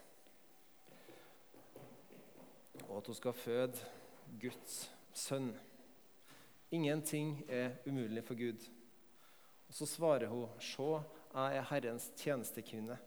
Og 2.86 3.00
at 3.00 3.10
hun 3.10 3.18
skal 3.18 3.34
føde 3.34 3.90
Guds 4.40 4.78
sønn. 5.12 5.50
Ingenting 6.70 7.40
er 7.50 7.80
umulig 7.88 8.22
for 8.28 8.38
Gud. 8.38 8.62
Og 9.68 9.74
Så 9.74 9.86
svarer 9.86 10.26
hun, 10.26 10.48
'Se, 10.58 11.02
jeg 11.34 11.56
er 11.56 11.62
Herrens 11.62 12.10
tjenestekvinne. 12.16 12.98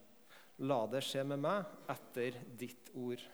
La 0.60 0.86
det 0.86 1.02
skje 1.04 1.24
med 1.24 1.40
meg 1.40 1.66
etter 1.90 2.38
ditt 2.58 2.90
ord.' 2.94 3.28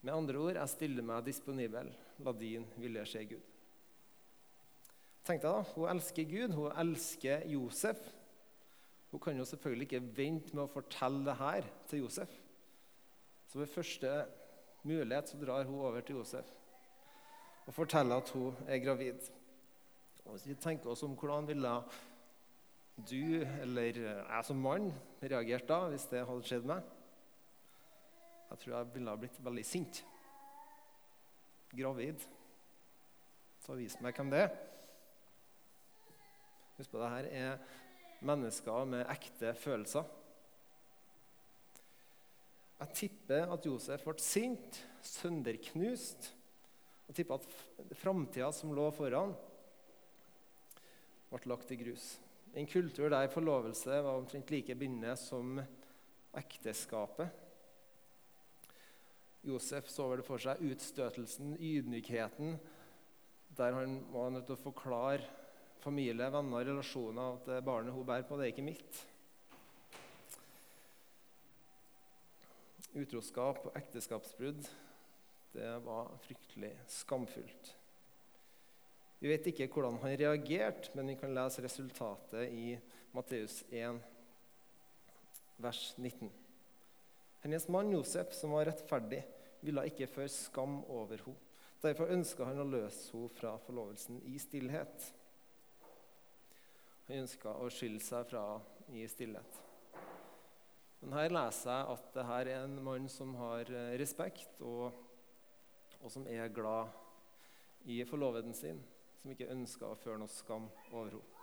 Med 0.00 0.14
andre 0.14 0.38
ord, 0.38 0.54
jeg 0.54 0.68
stiller 0.68 1.02
meg 1.02 1.24
disponibel. 1.24 1.90
La 2.18 2.32
din 2.32 2.66
vilje 2.76 3.04
skje, 3.04 3.24
Gud. 3.24 3.42
Tenk 5.24 5.42
deg 5.42 5.50
da, 5.50 5.62
Hun 5.74 5.88
elsker 5.90 6.24
Gud, 6.24 6.54
hun 6.54 6.72
elsker 6.72 7.42
Josef. 7.50 7.98
Hun 9.10 9.20
kan 9.20 9.36
jo 9.36 9.44
selvfølgelig 9.44 9.88
ikke 9.88 10.16
vente 10.16 10.54
med 10.54 10.64
å 10.64 10.72
fortelle 10.72 11.24
det 11.24 11.36
her 11.36 11.66
til 11.88 11.98
Josef. 12.04 12.30
Så 13.48 13.58
ved 13.58 13.66
første 13.72 14.26
mulighet 14.84 15.28
så 15.28 15.40
drar 15.40 15.64
hun 15.64 15.80
over 15.80 16.00
til 16.00 16.16
Josef 16.16 16.54
og 17.68 17.74
forteller 17.76 18.16
at 18.16 18.30
hun 18.32 18.56
er 18.66 18.80
gravid. 18.80 19.26
Hvis 20.28 20.46
vi 20.46 20.54
tenker 20.60 20.92
oss 20.92 21.02
om 21.06 21.16
hvordan 21.16 21.48
ville 21.48 21.72
du 23.08 23.40
eller 23.62 23.96
jeg 23.96 24.44
som 24.44 24.60
mann 24.60 24.90
reagert 25.22 25.68
da 25.68 25.84
hvis 25.88 26.08
det 26.10 26.24
hadde 26.28 26.46
skjedd 26.46 26.68
meg? 26.68 26.84
Jeg 28.48 28.60
tror 28.62 28.74
jeg 28.74 28.90
ville 28.94 29.12
ha 29.12 29.20
blitt 29.20 29.40
veldig 29.44 29.64
sint. 29.66 30.02
Gravid. 31.72 32.22
Så 33.64 33.76
vis 33.76 33.98
meg 34.04 34.16
hvem 34.16 34.32
det 34.32 34.44
er. 34.46 34.54
Husk 36.78 36.92
på, 36.92 37.00
det 37.02 37.10
her 37.12 37.28
er 37.34 37.58
mennesker 38.24 38.88
med 38.88 39.08
ekte 39.10 39.52
følelser. 39.58 40.06
Jeg 42.78 42.94
tipper 42.94 43.52
at 43.52 43.66
Josef 43.66 44.04
ble 44.06 44.14
sint, 44.22 44.78
sønderknust. 45.02 46.30
Jeg 47.08 47.18
tipper 47.18 47.40
at 47.40 47.96
framtida 47.98 48.52
som 48.54 48.70
lå 48.76 48.86
foran, 48.94 49.34
ble 51.28 51.40
lagt 51.50 51.72
i 51.72 51.78
grus. 51.80 52.16
En 52.56 52.66
kultur 52.66 53.10
der 53.12 53.28
forlovelse 53.30 54.00
var 54.04 54.16
omtrent 54.16 54.50
like 54.50 54.74
bindende 54.78 55.14
som 55.20 55.60
ekteskapet. 56.36 57.28
Josef 59.46 59.88
så 59.88 60.08
vel 60.10 60.24
for 60.26 60.42
seg 60.42 60.60
utstøtelsen, 60.66 61.54
ydmykheten, 61.62 62.56
der 63.56 63.76
han 63.76 64.00
var 64.12 64.32
nødt 64.34 64.48
til 64.48 64.56
å 64.56 64.64
forklare 64.64 65.22
familie, 65.82 66.26
venner, 66.32 66.66
relasjoner 66.66 67.38
at 67.38 67.64
barnet 67.64 67.94
hun 67.94 68.06
bærer 68.06 68.26
på, 68.26 68.36
det 68.36 68.48
er 68.48 68.52
ikke 68.52 68.66
mitt. 68.66 69.00
Utroskap 72.98 73.68
og 73.68 73.76
ekteskapsbrudd, 73.78 74.66
det 75.54 75.70
var 75.84 76.10
fryktelig 76.26 76.72
skamfullt. 76.92 77.74
Vi 79.18 79.30
vet 79.30 79.48
ikke 79.50 79.66
hvordan 79.72 79.98
han 80.02 80.14
reagerte, 80.18 80.92
men 80.94 81.10
vi 81.10 81.16
kan 81.18 81.34
lese 81.34 81.62
resultatet 81.64 82.52
i 82.54 82.76
Matteus 83.16 83.64
1, 83.74 83.98
vers 85.58 85.82
19. 85.98 86.30
Hennes 87.42 87.68
mann 87.68 87.90
Josef, 87.90 88.30
som 88.34 88.54
var 88.54 88.68
rettferdig, 88.70 89.24
ville 89.60 89.86
ikke 89.90 90.06
føre 90.10 90.30
skam 90.30 90.80
over 90.86 91.18
henne. 91.24 91.44
Derfor 91.78 92.10
ønska 92.10 92.46
han 92.46 92.58
å 92.58 92.66
løse 92.66 93.12
henne 93.12 93.30
fra 93.38 93.52
forlovelsen 93.62 94.18
i 94.26 94.38
stillhet. 94.42 95.08
Han 97.06 97.22
ønska 97.22 97.54
å 97.58 97.68
skille 97.72 98.02
seg 98.02 98.26
fra 98.30 98.44
i 98.94 99.04
stillhet. 99.10 99.58
Men 101.00 101.14
her 101.14 101.30
leser 101.30 101.70
jeg 101.70 101.90
at 101.94 102.06
dette 102.14 102.38
er 102.40 102.50
en 102.56 102.78
mann 102.82 103.06
som 103.10 103.34
har 103.38 103.70
eh, 103.70 103.94
respekt, 104.00 104.58
og, 104.66 104.90
og 106.02 106.10
som 106.10 106.26
er 106.26 106.50
glad 106.50 106.90
i 107.86 108.00
forloveden 108.06 108.54
sin, 108.56 108.80
som 109.18 109.32
ikke 109.32 109.50
ønsker 109.52 109.88
å 109.88 109.98
føre 109.98 110.20
noe 110.20 110.32
skam 110.32 110.68
over 110.92 111.12
henne. 111.16 111.34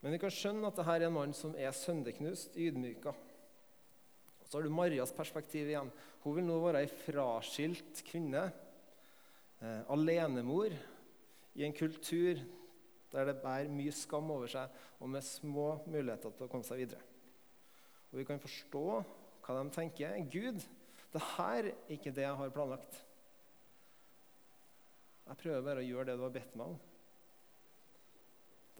Men 0.00 0.14
vi 0.14 0.20
kan 0.22 0.32
skjønne 0.32 0.64
at 0.68 0.78
dette 0.78 0.94
er 0.96 1.04
en 1.04 1.12
mann 1.12 1.34
som 1.36 1.52
er 1.60 1.74
sønderknust, 1.76 2.54
ydmyka. 2.56 3.12
Så 4.48 4.56
har 4.56 4.64
du 4.64 4.72
Marias 4.72 5.12
perspektiv 5.14 5.68
igjen. 5.68 5.90
Hun 6.24 6.38
vil 6.38 6.46
nå 6.46 6.56
være 6.62 6.80
ei 6.82 6.88
fraskilt 6.88 8.00
kvinne. 8.08 8.46
Eh, 9.60 9.82
alenemor 9.92 10.72
i 11.52 11.66
en 11.66 11.76
kultur 11.76 12.40
der 13.12 13.28
det 13.28 13.40
bærer 13.42 13.68
mye 13.74 13.92
skam 13.92 14.30
over 14.32 14.48
seg, 14.48 14.70
og 15.02 15.10
med 15.10 15.26
små 15.26 15.68
muligheter 15.90 16.32
til 16.32 16.46
å 16.46 16.50
komme 16.50 16.64
seg 16.64 16.80
videre. 16.84 17.02
Og 18.10 18.18
Vi 18.18 18.26
kan 18.26 18.42
forstå 18.42 18.84
hva 19.44 19.56
de 19.58 19.70
tenker. 19.74 20.16
Gud, 20.30 20.62
det 21.12 21.22
her 21.36 21.70
er 21.70 21.74
ikke 21.90 22.12
det 22.14 22.24
jeg 22.24 22.38
har 22.40 22.54
planlagt. 22.54 23.00
Jeg 25.30 25.38
prøver 25.38 25.62
bare 25.62 25.82
å 25.84 25.86
gjøre 25.86 26.08
det 26.08 26.16
du 26.18 26.24
har 26.24 26.32
bedt 26.34 26.54
meg 26.58 26.72
om. 26.72 26.78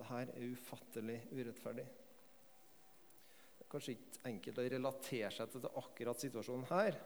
Dette 0.01 0.17
er 0.19 0.49
ufattelig 0.51 1.19
urettferdig 1.31 1.85
Det 1.85 3.67
er 3.67 3.69
kanskje 3.71 3.95
ikke 3.95 4.23
enkelt 4.31 4.59
å 4.59 4.65
relatere 4.73 5.31
seg 5.37 5.53
til 5.53 5.69
akkurat 5.79 6.25
situasjonen 6.25 6.67
her. 6.73 6.99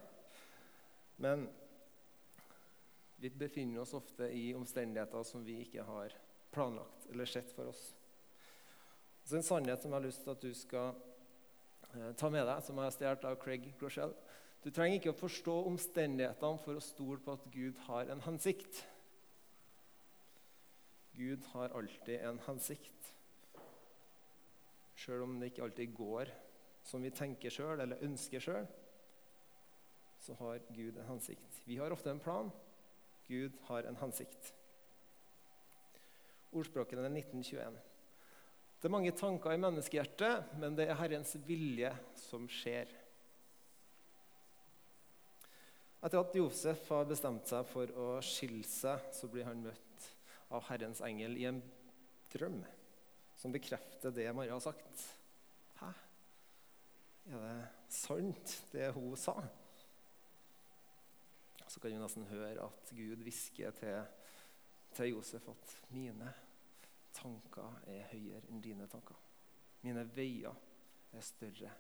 Men 1.21 1.45
vi 3.21 3.33
befinner 3.37 3.83
oss 3.83 3.93
ofte 3.99 4.31
i 4.33 4.47
omstendigheter 4.57 5.27
som 5.29 5.45
vi 5.45 5.59
ikke 5.67 5.85
har 5.91 6.15
planlagt 6.55 7.11
eller 7.11 7.29
sett 7.29 7.53
for 7.53 7.69
oss. 7.75 7.83
Så 9.25 9.37
En 9.37 9.45
sannhet 9.45 9.83
som 9.83 9.93
jeg 9.93 9.99
har 9.99 10.07
lyst 10.07 10.25
til 10.25 10.33
at 10.33 10.43
du 10.45 10.57
skal 10.57 10.97
eh, 11.93 12.11
ta 12.17 12.33
med 12.33 12.47
deg, 12.49 12.65
som 12.65 12.81
jeg 12.81 12.89
har 12.89 12.97
stjålet 12.97 13.29
av 13.29 13.39
Craig 13.45 13.69
Groschell. 13.81 14.17
Du 14.65 14.71
trenger 14.71 15.03
ikke 15.03 15.13
å 15.13 15.21
forstå 15.21 15.61
omstendighetene 15.69 16.65
for 16.65 16.81
å 16.81 16.85
stole 16.85 17.21
på 17.21 17.37
at 17.37 17.47
Gud 17.53 17.81
har 17.91 18.09
en 18.13 18.25
hensikt. 18.25 18.85
Gud 21.15 21.45
har 21.53 21.75
alltid 21.79 22.21
en 22.21 22.41
hensikt. 22.47 23.13
Sjøl 24.99 25.23
om 25.27 25.39
det 25.39 25.53
ikke 25.53 25.67
alltid 25.67 25.95
går 25.95 26.33
som 26.85 27.03
vi 27.03 27.13
tenker 27.15 27.53
sjøl 27.53 27.81
eller 27.81 28.03
ønsker 28.05 28.43
sjøl, 28.43 28.67
så 30.21 30.37
har 30.41 30.61
Gud 30.73 30.99
en 30.99 31.09
hensikt. 31.09 31.63
Vi 31.65 31.79
har 31.81 31.93
ofte 31.93 32.13
en 32.13 32.21
plan, 32.21 32.51
Gud 33.29 33.57
har 33.69 33.89
en 33.89 33.99
hensikt. 34.01 34.53
Ordspråkene 36.55 37.09
1921. 37.09 37.79
Det 38.81 38.89
er 38.89 38.93
mange 38.93 39.15
tanker 39.17 39.55
i 39.55 39.61
menneskehjertet, 39.61 40.53
men 40.61 40.77
det 40.77 40.89
er 40.91 40.99
Herrens 41.01 41.33
vilje 41.47 41.89
som 42.21 42.45
skjer. 42.53 42.91
Etter 46.05 46.21
at 46.21 46.37
Josef 46.37 46.85
har 46.93 47.09
bestemt 47.09 47.49
seg 47.49 47.65
for 47.71 47.89
å 47.97 48.09
skille 48.21 48.67
seg, 48.69 49.09
så 49.17 49.31
blir 49.33 49.49
han 49.49 49.65
møtt 49.65 49.94
av 50.49 50.65
Herrens 50.69 51.01
engel 51.05 51.37
i 51.41 51.47
en 51.49 51.61
drøm 52.33 52.61
som 53.39 53.53
bekrefter 53.53 54.11
det 54.15 54.33
Maria 54.33 54.53
har 54.57 54.61
sagt. 54.61 55.05
Hæ? 55.81 55.91
Er 57.33 57.41
det 57.41 57.69
sant, 57.89 58.57
det 58.73 58.91
hun 58.95 59.17
sa? 59.17 59.37
Så 61.67 61.81
kan 61.81 61.91
vi 61.91 61.99
nesten 61.99 62.27
høre 62.31 62.53
at 62.63 62.91
Gud 62.95 63.25
hvisker 63.25 63.73
til, 63.75 64.05
til 64.95 65.11
Josef 65.11 65.49
at 65.51 65.73
mine 65.91 66.31
tanker 67.15 67.81
er 67.91 68.07
høyere 68.13 68.45
enn 68.51 68.63
dine 68.63 68.87
tanker. 68.91 69.19
Mine 69.83 70.05
veier 70.15 70.55
er 71.15 71.25
større 71.25 71.73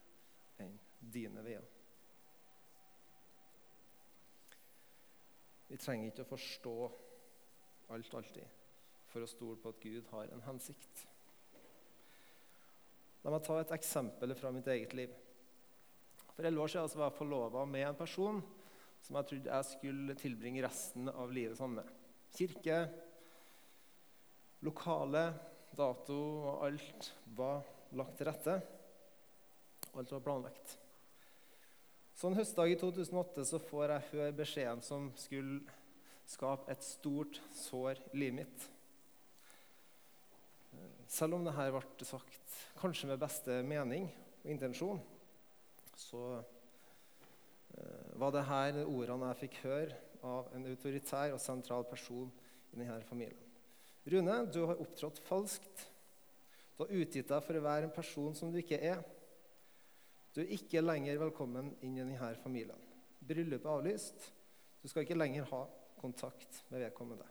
enn 0.62 0.74
dine 0.98 1.44
veier. 1.44 1.64
Vi 5.68 5.78
trenger 5.80 6.10
ikke 6.10 6.26
å 6.26 6.32
forstå 6.34 6.74
alt 7.92 8.14
alltid 8.14 8.46
for 9.10 9.24
å 9.24 9.30
stole 9.30 9.60
på 9.60 9.70
at 9.70 9.82
Gud 9.82 10.08
har 10.10 10.30
en 10.32 10.42
hensikt. 10.48 11.04
La 13.24 13.32
meg 13.32 13.44
ta 13.46 13.56
et 13.60 13.72
eksempel 13.76 14.34
fra 14.36 14.50
mitt 14.52 14.68
eget 14.68 14.92
liv. 14.96 15.12
For 16.34 16.44
elleve 16.44 16.66
år 16.66 16.72
siden 16.72 16.98
var 16.98 17.08
jeg 17.10 17.18
forlova 17.20 17.64
med 17.68 17.86
en 17.88 17.98
person 17.98 18.40
som 19.04 19.18
jeg 19.18 19.28
trodde 19.30 19.52
jeg 19.52 19.68
skulle 19.70 20.16
tilbringe 20.18 20.64
resten 20.64 21.08
av 21.12 21.32
livet 21.32 21.58
sammen 21.58 21.80
med. 21.80 21.90
Kirke, 22.34 22.78
lokale, 24.64 25.26
dato 25.76 26.16
og 26.48 26.64
alt 26.66 27.10
var 27.36 27.62
lagt 27.94 28.18
til 28.18 28.28
rette. 28.28 28.56
Alt 29.94 30.12
var 30.16 30.24
planlagt. 30.24 30.78
Så 32.14 32.28
en 32.28 32.38
høstdag 32.38 32.72
i 32.72 32.76
2008 32.80 33.46
så 33.46 33.60
får 33.62 33.92
jeg 33.92 34.10
høre 34.12 34.36
beskjeden 34.38 34.82
som 34.86 35.08
skulle 35.18 35.62
skape 36.28 36.72
et 36.72 36.84
stort 36.84 37.40
sår 37.54 38.00
i 38.12 38.22
livet 38.22 38.38
mitt. 38.42 38.68
Selv 41.10 41.36
om 41.36 41.44
dette 41.46 41.68
ble 41.70 42.06
sagt 42.08 42.56
kanskje 42.80 43.10
med 43.10 43.20
beste 43.22 43.60
mening 43.66 44.08
og 44.42 44.50
intensjon, 44.50 45.00
så 45.94 46.22
eh, 46.40 48.14
var 48.18 48.34
det 48.34 48.46
her 48.48 48.80
ordene 48.84 49.30
jeg 49.30 49.42
fikk 49.44 49.60
høre 49.66 50.00
av 50.24 50.48
en 50.56 50.66
autoritær 50.70 51.34
og 51.36 51.42
sentral 51.42 51.84
person 51.86 52.30
i 52.72 52.80
denne 52.80 53.02
familien. 53.06 53.40
Rune, 54.10 54.40
du 54.52 54.64
har 54.68 54.80
opptrådt 54.80 55.20
falskt. 55.24 55.86
Du 56.74 56.82
har 56.82 56.96
utgitt 56.98 57.30
deg 57.30 57.44
for 57.46 57.56
å 57.56 57.64
være 57.64 57.86
en 57.86 57.94
person 57.94 58.34
som 58.36 58.50
du 58.52 58.58
ikke 58.60 58.80
er. 58.82 59.00
Du 60.34 60.42
er 60.42 60.50
ikke 60.56 60.82
lenger 60.82 61.20
velkommen 61.22 61.70
inn 61.86 61.94
i 61.94 62.02
denne 62.02 62.34
familien. 62.42 62.80
Bryllupet 63.24 63.68
er 63.68 63.76
avlyst. 63.78 64.26
Du 64.82 64.90
skal 64.90 65.06
ikke 65.06 65.16
lenger 65.16 65.46
ha 65.52 65.62
kontakt 66.04 66.60
med 66.68 66.84
vedkommende. 66.84 67.26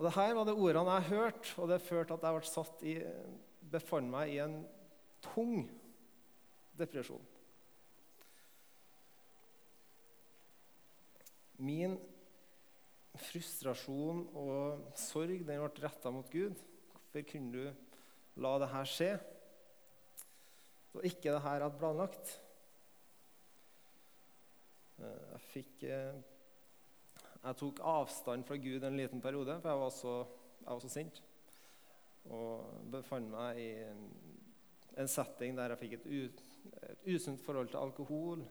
Og 0.00 0.06
det 0.06 0.14
her 0.16 0.30
var 0.32 0.46
det 0.48 0.56
ordene 0.56 0.96
jeg 0.96 1.10
hørte, 1.10 1.48
og 1.60 1.68
det 1.68 1.82
førte 1.84 2.16
at 2.16 2.22
jeg 2.24 2.36
ble 2.36 2.48
satt 2.48 2.84
i, 2.88 2.94
befant 3.72 4.08
meg 4.08 4.32
i 4.32 4.38
en 4.40 4.54
tung 5.20 5.66
depresjon. 6.80 7.26
Min 11.60 11.98
frustrasjon 13.20 14.22
og 14.40 14.86
sorg 14.96 15.44
den 15.44 15.60
ble 15.60 15.84
retta 15.84 16.12
mot 16.14 16.32
Gud. 16.32 16.56
Hvorfor 16.94 17.26
kunne 17.28 17.52
du 17.52 18.40
la 18.40 18.54
det 18.62 18.70
her 18.72 18.88
skje? 18.88 19.10
Og 20.96 21.04
ikke 21.04 21.28
det 21.28 21.44
her 21.44 21.66
hadde 21.66 21.76
planlagt. 21.76 22.38
Eh, 25.00 25.26
jeg 25.34 25.42
fikk 25.54 25.84
eh, 25.88 26.20
jeg 27.40 27.56
tok 27.56 27.80
avstand 27.88 28.44
fra 28.44 28.58
Gud 28.60 28.84
en 28.84 28.98
liten 29.00 29.22
periode, 29.24 29.56
for 29.62 29.70
jeg 29.70 29.80
var 29.80 29.92
så, 29.96 30.14
jeg 30.58 30.68
var 30.68 30.82
så 30.84 30.90
sint. 30.92 31.20
Og 32.28 32.82
befant 32.92 33.30
meg 33.32 33.60
i 33.62 33.70
en, 33.88 35.08
setting 35.08 35.56
der 35.56 35.72
jeg 35.72 35.80
fikk 35.80 35.94
et, 35.96 36.08
u, 36.10 36.66
et 36.90 37.06
usunt 37.14 37.40
forhold 37.40 37.70
til 37.72 37.80
alkohol. 37.80 38.44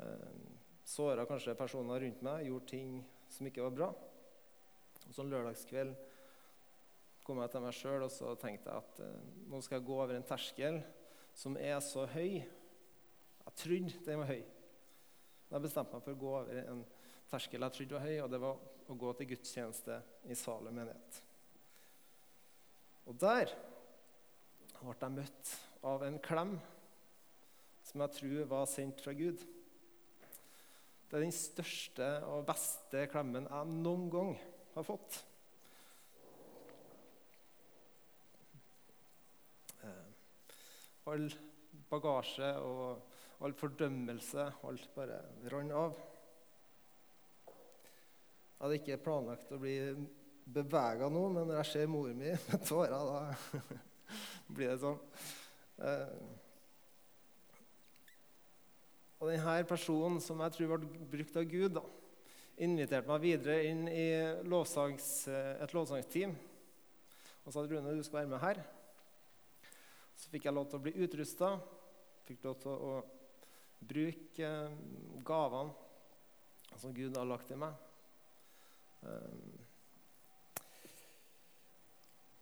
Eh, 0.00 0.40
Såra 0.84 1.24
kanskje 1.24 1.54
personer 1.56 2.02
rundt 2.02 2.24
meg, 2.26 2.42
gjorde 2.44 2.68
ting 2.68 2.98
som 3.32 3.46
ikke 3.48 3.62
var 3.64 3.76
bra. 3.78 3.86
Og 5.06 5.20
en 5.22 5.30
lørdagskveld 5.32 5.94
kom 7.24 7.40
jeg 7.40 7.54
til 7.54 7.64
meg 7.64 7.78
sjøl 7.78 8.04
og 8.04 8.12
så 8.12 8.34
tenkte 8.36 8.68
jeg 8.68 8.82
at 8.82 9.48
nå 9.48 9.62
skal 9.64 9.78
jeg 9.78 9.86
gå 9.86 9.96
over 9.96 10.12
en 10.12 10.26
terskel 10.28 10.82
som 11.32 11.56
er 11.56 11.78
så 11.80 12.04
høy. 12.12 12.42
Jeg 12.42 13.56
trodde 13.62 14.04
den 14.04 14.20
var 14.20 14.34
høy. 14.34 14.42
Jeg 15.54 15.62
bestemte 15.62 15.94
meg 15.94 16.02
for 16.02 16.16
å 16.16 16.18
gå 16.18 16.30
over 16.34 16.56
en 16.64 16.80
terskel 17.30 17.62
jeg 17.62 17.74
trodde 17.76 17.94
var 17.94 18.02
høy, 18.08 18.16
og 18.24 18.30
det 18.32 18.40
var 18.42 18.90
å 18.90 18.94
gå 18.98 19.12
til 19.14 19.28
gudstjeneste 19.30 19.98
i 20.26 20.34
Salem 20.34 20.74
menighet. 20.80 21.20
Og 23.06 23.14
der 23.22 23.52
ble 24.80 24.96
jeg 24.98 25.14
møtt 25.14 25.52
av 25.86 26.02
en 26.08 26.18
klem 26.26 26.56
som 27.86 28.02
jeg 28.02 28.16
tror 28.16 28.50
var 28.50 28.66
sendt 28.72 29.04
fra 29.04 29.14
Gud. 29.14 29.46
Det 31.06 31.20
er 31.20 31.22
den 31.22 31.38
største 31.38 32.10
og 32.26 32.48
beste 32.50 33.06
klemmen 33.14 33.46
jeg 33.46 33.78
noen 33.78 34.10
gang 34.10 34.34
har 34.74 34.90
fått. 34.90 35.22
Eh, 39.86 40.06
all 41.14 41.28
bagasje 41.94 42.54
og 42.58 43.13
all 43.42 43.54
fordømmelse, 43.58 44.44
alt 44.68 44.90
bare 44.94 45.20
rant 45.52 45.74
av. 45.78 45.96
Jeg 48.54 48.62
hadde 48.62 48.78
ikke 48.80 49.02
planlagt 49.04 49.50
å 49.52 49.58
bli 49.60 49.74
bevega 50.44 51.08
nå, 51.12 51.24
men 51.32 51.48
når 51.48 51.60
jeg 51.62 51.70
ser 51.72 51.90
mor 51.90 52.12
mi 52.14 52.30
med 52.48 52.64
tårer, 52.68 52.94
da 52.94 53.74
blir 54.54 54.72
det 54.72 54.78
sånn. 54.84 55.00
Eh, 55.84 56.16
og 59.18 59.30
denne 59.30 59.58
personen 59.68 60.20
som 60.20 60.40
jeg 60.44 60.56
tror 60.56 60.74
ble 60.76 61.04
brukt 61.10 61.36
av 61.40 61.46
Gud, 61.48 61.78
da, 61.78 61.84
inviterte 62.64 63.08
meg 63.10 63.22
videre 63.24 63.58
inn 63.66 63.86
i 63.88 64.08
lovsangs, 64.46 65.08
eh, 65.32 65.54
et 65.64 65.74
lovsangsteam. 65.74 66.34
Og 67.44 67.52
sa 67.52 67.64
Rune, 67.64 67.96
du 67.96 68.04
skal 68.04 68.22
være 68.22 68.32
med 68.32 68.42
her. 68.44 68.62
Så 70.16 70.30
fikk 70.32 70.46
jeg 70.46 70.56
lov 70.56 70.68
til 70.70 70.78
å 70.78 70.84
bli 70.84 70.94
utrusta. 71.04 71.50
Fikk 72.28 72.44
lov 72.46 72.60
til 72.62 72.72
å 72.72 72.94
bruke 73.88 74.44
eh, 74.44 74.78
gavene 75.26 76.78
som 76.80 76.94
Gud 76.94 77.16
har 77.16 77.28
lagt 77.28 77.50
i 77.54 77.58
meg. 77.58 77.74
Ehm, 79.06 79.52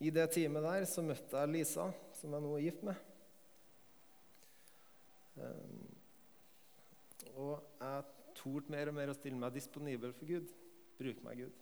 I 0.03 0.11
det 0.11 0.27
teamet 0.35 0.65
der 0.67 0.87
så 0.91 1.05
møtte 1.05 1.39
jeg 1.39 1.53
Lisa, 1.53 1.87
som 2.19 2.35
jeg 2.35 2.43
nå 2.43 2.53
er 2.57 2.65
gift 2.65 2.85
med. 2.87 3.09
Ehm, 5.43 5.83
og 7.37 7.55
jeg 7.81 8.05
torde 8.39 8.73
mer 8.73 8.91
og 8.91 8.97
mer 8.97 9.13
å 9.13 9.17
stille 9.17 9.39
meg 9.39 9.55
disponibel 9.55 10.15
for 10.17 10.29
Gud. 10.29 10.51
Bruk 10.99 11.23
meg, 11.25 11.45
Gud. 11.45 11.59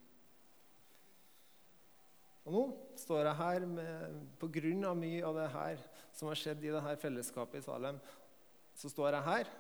Og 2.49 2.55
nå 2.55 2.63
står 2.99 3.29
jeg 3.29 3.39
her 3.39 3.67
på 4.41 4.49
grunn 4.51 4.87
av 4.89 4.97
mye 4.99 5.21
av 5.27 5.37
det 5.37 5.49
her 5.53 5.83
som 6.17 6.31
har 6.31 6.41
skjedd 6.41 6.65
i 6.65 6.73
dette 6.73 6.95
fellesskapet 7.03 7.61
i 7.61 7.67
Salem. 7.67 8.01
Så 8.75 8.89
står 8.91 9.19
jeg 9.19 9.27
her. 9.29 9.51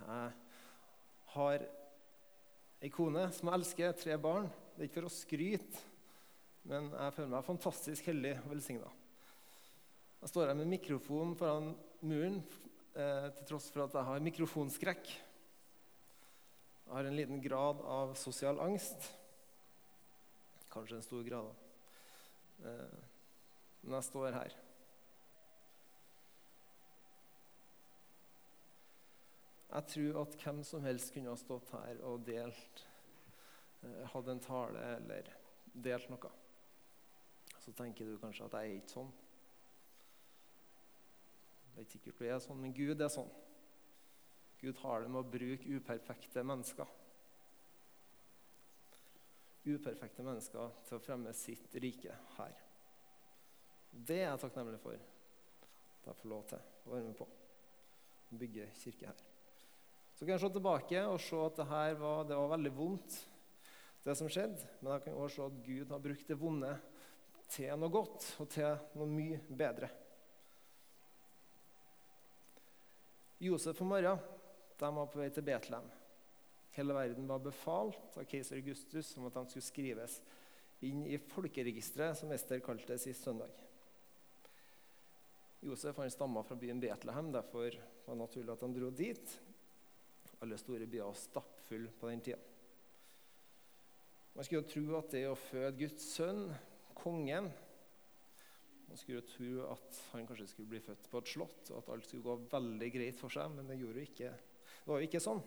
Jeg 0.00 0.32
har 1.34 1.64
ei 2.84 2.90
kone 2.92 3.28
som 3.32 3.48
jeg 3.48 3.60
elsker, 3.60 3.94
tre 3.96 4.18
barn. 4.20 4.50
Det 4.74 4.82
er 4.82 4.88
ikke 4.90 5.00
for 5.00 5.08
å 5.08 5.14
skryte, 5.14 5.82
men 6.68 6.90
jeg 6.92 7.14
føler 7.16 7.32
meg 7.36 7.46
fantastisk 7.46 8.10
heldig 8.10 8.34
og 8.42 8.50
velsigna. 8.52 8.90
Jeg 10.24 10.32
står 10.32 10.50
her 10.50 10.58
med 10.58 10.70
mikrofon 10.72 11.34
foran 11.36 11.70
muren 12.04 12.40
eh, 12.96 13.28
til 13.36 13.48
tross 13.50 13.70
for 13.72 13.84
at 13.84 13.96
jeg 13.98 14.08
har 14.08 14.24
mikrofonskrekk. 14.24 15.10
Jeg 16.84 16.92
har 16.92 17.08
en 17.08 17.18
liten 17.18 17.42
grad 17.44 17.80
av 17.88 18.14
sosial 18.20 18.60
angst. 18.64 19.08
Kanskje 20.72 20.98
en 20.98 21.06
stor 21.06 21.24
grad. 21.28 21.52
Eh, 22.64 23.02
men 23.84 23.98
jeg 23.98 24.08
står 24.08 24.38
her. 24.40 24.56
Jeg 29.74 29.86
tror 29.90 30.20
at 30.20 30.36
hvem 30.38 30.60
som 30.62 30.84
helst 30.86 31.10
kunne 31.14 31.32
ha 31.32 31.38
stått 31.38 31.72
her 31.74 31.98
og 32.06 32.22
delt, 32.26 32.84
eh, 33.82 34.04
hatt 34.12 34.28
en 34.30 34.42
tale 34.42 34.84
eller 34.96 35.30
delt 35.74 36.10
noe. 36.12 36.30
Så 37.58 37.72
tenker 37.74 38.06
du 38.06 38.18
kanskje 38.20 38.46
at 38.46 38.54
jeg 38.60 38.70
er 38.70 38.76
ikke 38.78 38.94
sånn. 38.94 39.10
Det 41.72 41.80
er 41.80 41.88
ikke 41.88 41.96
sikkert 41.96 42.20
du 42.20 42.28
er 42.28 42.38
sånn, 42.44 42.60
men 42.62 42.76
Gud 42.76 43.02
er 43.02 43.10
sånn. 43.10 43.32
Gud 44.60 44.78
har 44.84 45.02
det 45.02 45.10
med 45.10 45.24
å 45.24 45.32
bruke 45.34 45.74
uperfekte 45.80 46.46
mennesker. 46.46 46.94
Uperfekte 49.66 50.22
mennesker 50.22 50.70
til 50.86 51.00
å 51.00 51.02
fremme 51.02 51.34
sitt 51.34 51.74
rike 51.82 52.14
her. 52.38 52.54
Det 53.90 54.22
er 54.22 54.28
jeg 54.30 54.46
takknemlig 54.46 54.78
for 54.86 54.94
at 54.94 56.06
jeg 56.06 56.22
får 56.22 56.30
lov 56.30 56.48
til 56.52 56.58
å 56.62 56.94
være 56.94 57.06
med 57.10 57.16
på. 57.18 57.32
Bygge 58.38 58.70
kirke 58.78 59.10
her. 59.10 59.33
Så 60.14 60.22
kan 60.22 60.36
jeg 60.36 60.44
se 60.44 60.50
tilbake 60.54 61.00
og 61.10 61.20
se 61.22 61.38
at 61.42 61.56
det 61.58 61.66
her 61.70 61.96
var, 61.98 62.26
det 62.28 62.38
var 62.38 62.52
veldig 62.54 62.74
vondt, 62.76 63.16
det 64.04 64.14
som 64.18 64.30
skjedde. 64.30 64.68
Men 64.80 64.92
jeg 64.94 65.06
kan 65.06 65.18
også 65.18 65.34
se 65.36 65.48
at 65.48 65.64
Gud 65.66 65.94
har 65.94 66.04
brukt 66.04 66.30
det 66.30 66.38
vonde 66.38 66.70
til 67.50 67.74
noe 67.80 67.92
godt 67.92 68.28
og 68.42 68.48
til 68.54 68.78
noe 68.98 69.10
mye 69.10 69.40
bedre. 69.50 69.90
Josef 73.44 73.82
og 73.82 73.90
Maria 73.90 74.14
de 74.78 74.90
var 74.94 75.10
på 75.10 75.20
vei 75.20 75.28
til 75.34 75.44
Betlehem. 75.46 75.86
Hele 76.74 76.94
verden 76.96 77.28
var 77.30 77.42
befalt 77.42 78.16
av 78.18 78.26
keiser 78.26 78.58
Augustus 78.58 79.12
om 79.18 79.28
at 79.28 79.36
de 79.36 79.44
skulle 79.52 79.66
skrives 79.66 80.16
inn 80.84 81.04
i 81.06 81.20
folkeregisteret, 81.22 82.18
som 82.18 82.32
Ester 82.34 82.62
kalte 82.64 82.90
det 82.90 83.00
sist 83.02 83.26
søndag. 83.26 83.52
Josef 85.64 85.96
han 85.96 86.10
stamma 86.12 86.42
fra 86.44 86.58
byen 86.58 86.82
Betlehem, 86.82 87.30
derfor 87.32 87.78
var 88.04 88.16
det 88.16 88.20
naturlig 88.20 88.52
at 88.52 88.64
han 88.66 88.74
dro 88.74 88.90
dit. 88.90 89.36
Alle 90.44 90.58
store 90.60 90.84
byer 90.84 91.08
var 91.08 91.16
stappfulle 91.16 91.92
på 91.96 92.10
den 92.10 92.22
tida. 92.24 92.40
Man 94.34 94.44
skulle 94.44 94.60
jo 94.60 94.70
tro 94.70 94.98
at 94.98 95.12
det 95.14 95.22
å 95.30 95.36
føde 95.38 95.76
Guds 95.78 96.08
sønn, 96.16 96.48
kongen 96.98 97.48
Man 98.84 98.98
skulle 99.00 99.20
jo 99.20 99.26
tro 99.26 99.52
at 99.72 99.98
han 100.12 100.26
kanskje 100.28 100.46
skulle 100.50 100.70
bli 100.70 100.80
født 100.84 101.08
på 101.10 101.18
et 101.18 101.30
slott, 101.32 101.70
og 101.72 101.80
at 101.80 101.88
alt 101.94 102.06
skulle 102.06 102.26
gå 102.26 102.34
veldig 102.52 102.90
greit 102.94 103.16
for 103.18 103.32
seg, 103.32 103.50
men 103.50 103.66
det 103.66 103.78
ikke. 104.04 104.28
Det 104.30 104.90
var 104.90 105.00
jo 105.00 105.08
ikke 105.08 105.22
sånn. 105.24 105.40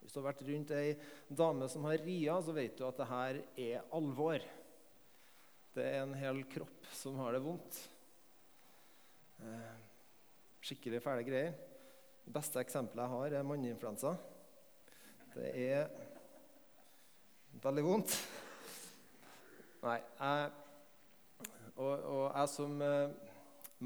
Hvis 0.00 0.16
du 0.16 0.18
har 0.18 0.30
vært 0.30 0.42
rundt 0.48 0.72
ei 0.74 0.94
dame 1.28 1.68
som 1.70 1.84
har 1.86 2.00
ria, 2.02 2.38
så 2.42 2.56
vet 2.56 2.74
du 2.78 2.86
at 2.88 2.98
det 2.98 3.08
her 3.12 3.40
er 3.60 3.92
alvor. 3.94 4.42
Det 5.76 5.86
er 5.86 6.00
en 6.00 6.16
hel 6.18 6.42
kropp 6.50 6.88
som 6.96 7.20
har 7.20 7.36
det 7.36 7.44
vondt. 7.44 7.82
Eh, 9.44 9.74
skikkelig 10.66 11.04
fæle 11.04 11.26
greier. 11.28 11.54
Det 12.24 12.32
beste 12.34 12.60
eksempelet 12.62 13.02
jeg 13.04 13.12
har, 13.14 13.34
er 13.38 13.46
manneinfluensa. 13.46 14.12
Det 15.34 15.50
er 15.62 15.88
veldig 17.62 17.84
vondt. 17.86 18.14
Nei, 19.80 19.96
jeg, 20.18 20.50
og, 21.76 21.94
og, 21.94 22.24
jeg 22.26 22.52
som 22.52 22.82
eh, 22.84 23.14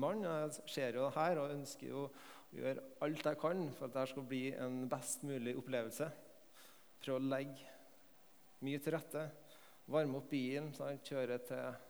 mann 0.03 0.25
jeg 0.27 0.57
ser 0.75 0.99
jo 0.99 1.07
det 1.07 1.15
her 1.15 1.41
og 1.43 1.55
ønsker 1.55 1.89
jo 1.93 2.03
å 2.09 2.59
gjøre 2.59 2.85
alt 3.07 3.31
jeg 3.31 3.41
kan 3.45 3.65
for 3.79 3.87
at 3.87 3.97
det 4.01 4.09
skal 4.11 4.29
bli 4.33 4.45
en 4.59 4.85
best 4.91 5.23
mulig 5.27 5.55
opplevelse. 5.61 6.11
Prøve 7.05 7.21
å 7.21 7.29
legge 7.31 7.73
mye 8.65 8.83
til 8.83 8.97
rette. 8.97 9.27
Varme 9.95 10.19
opp 10.19 10.31
bilen, 10.33 10.73
sånn, 10.75 11.03
kjøre 11.05 11.43
til 11.47 11.83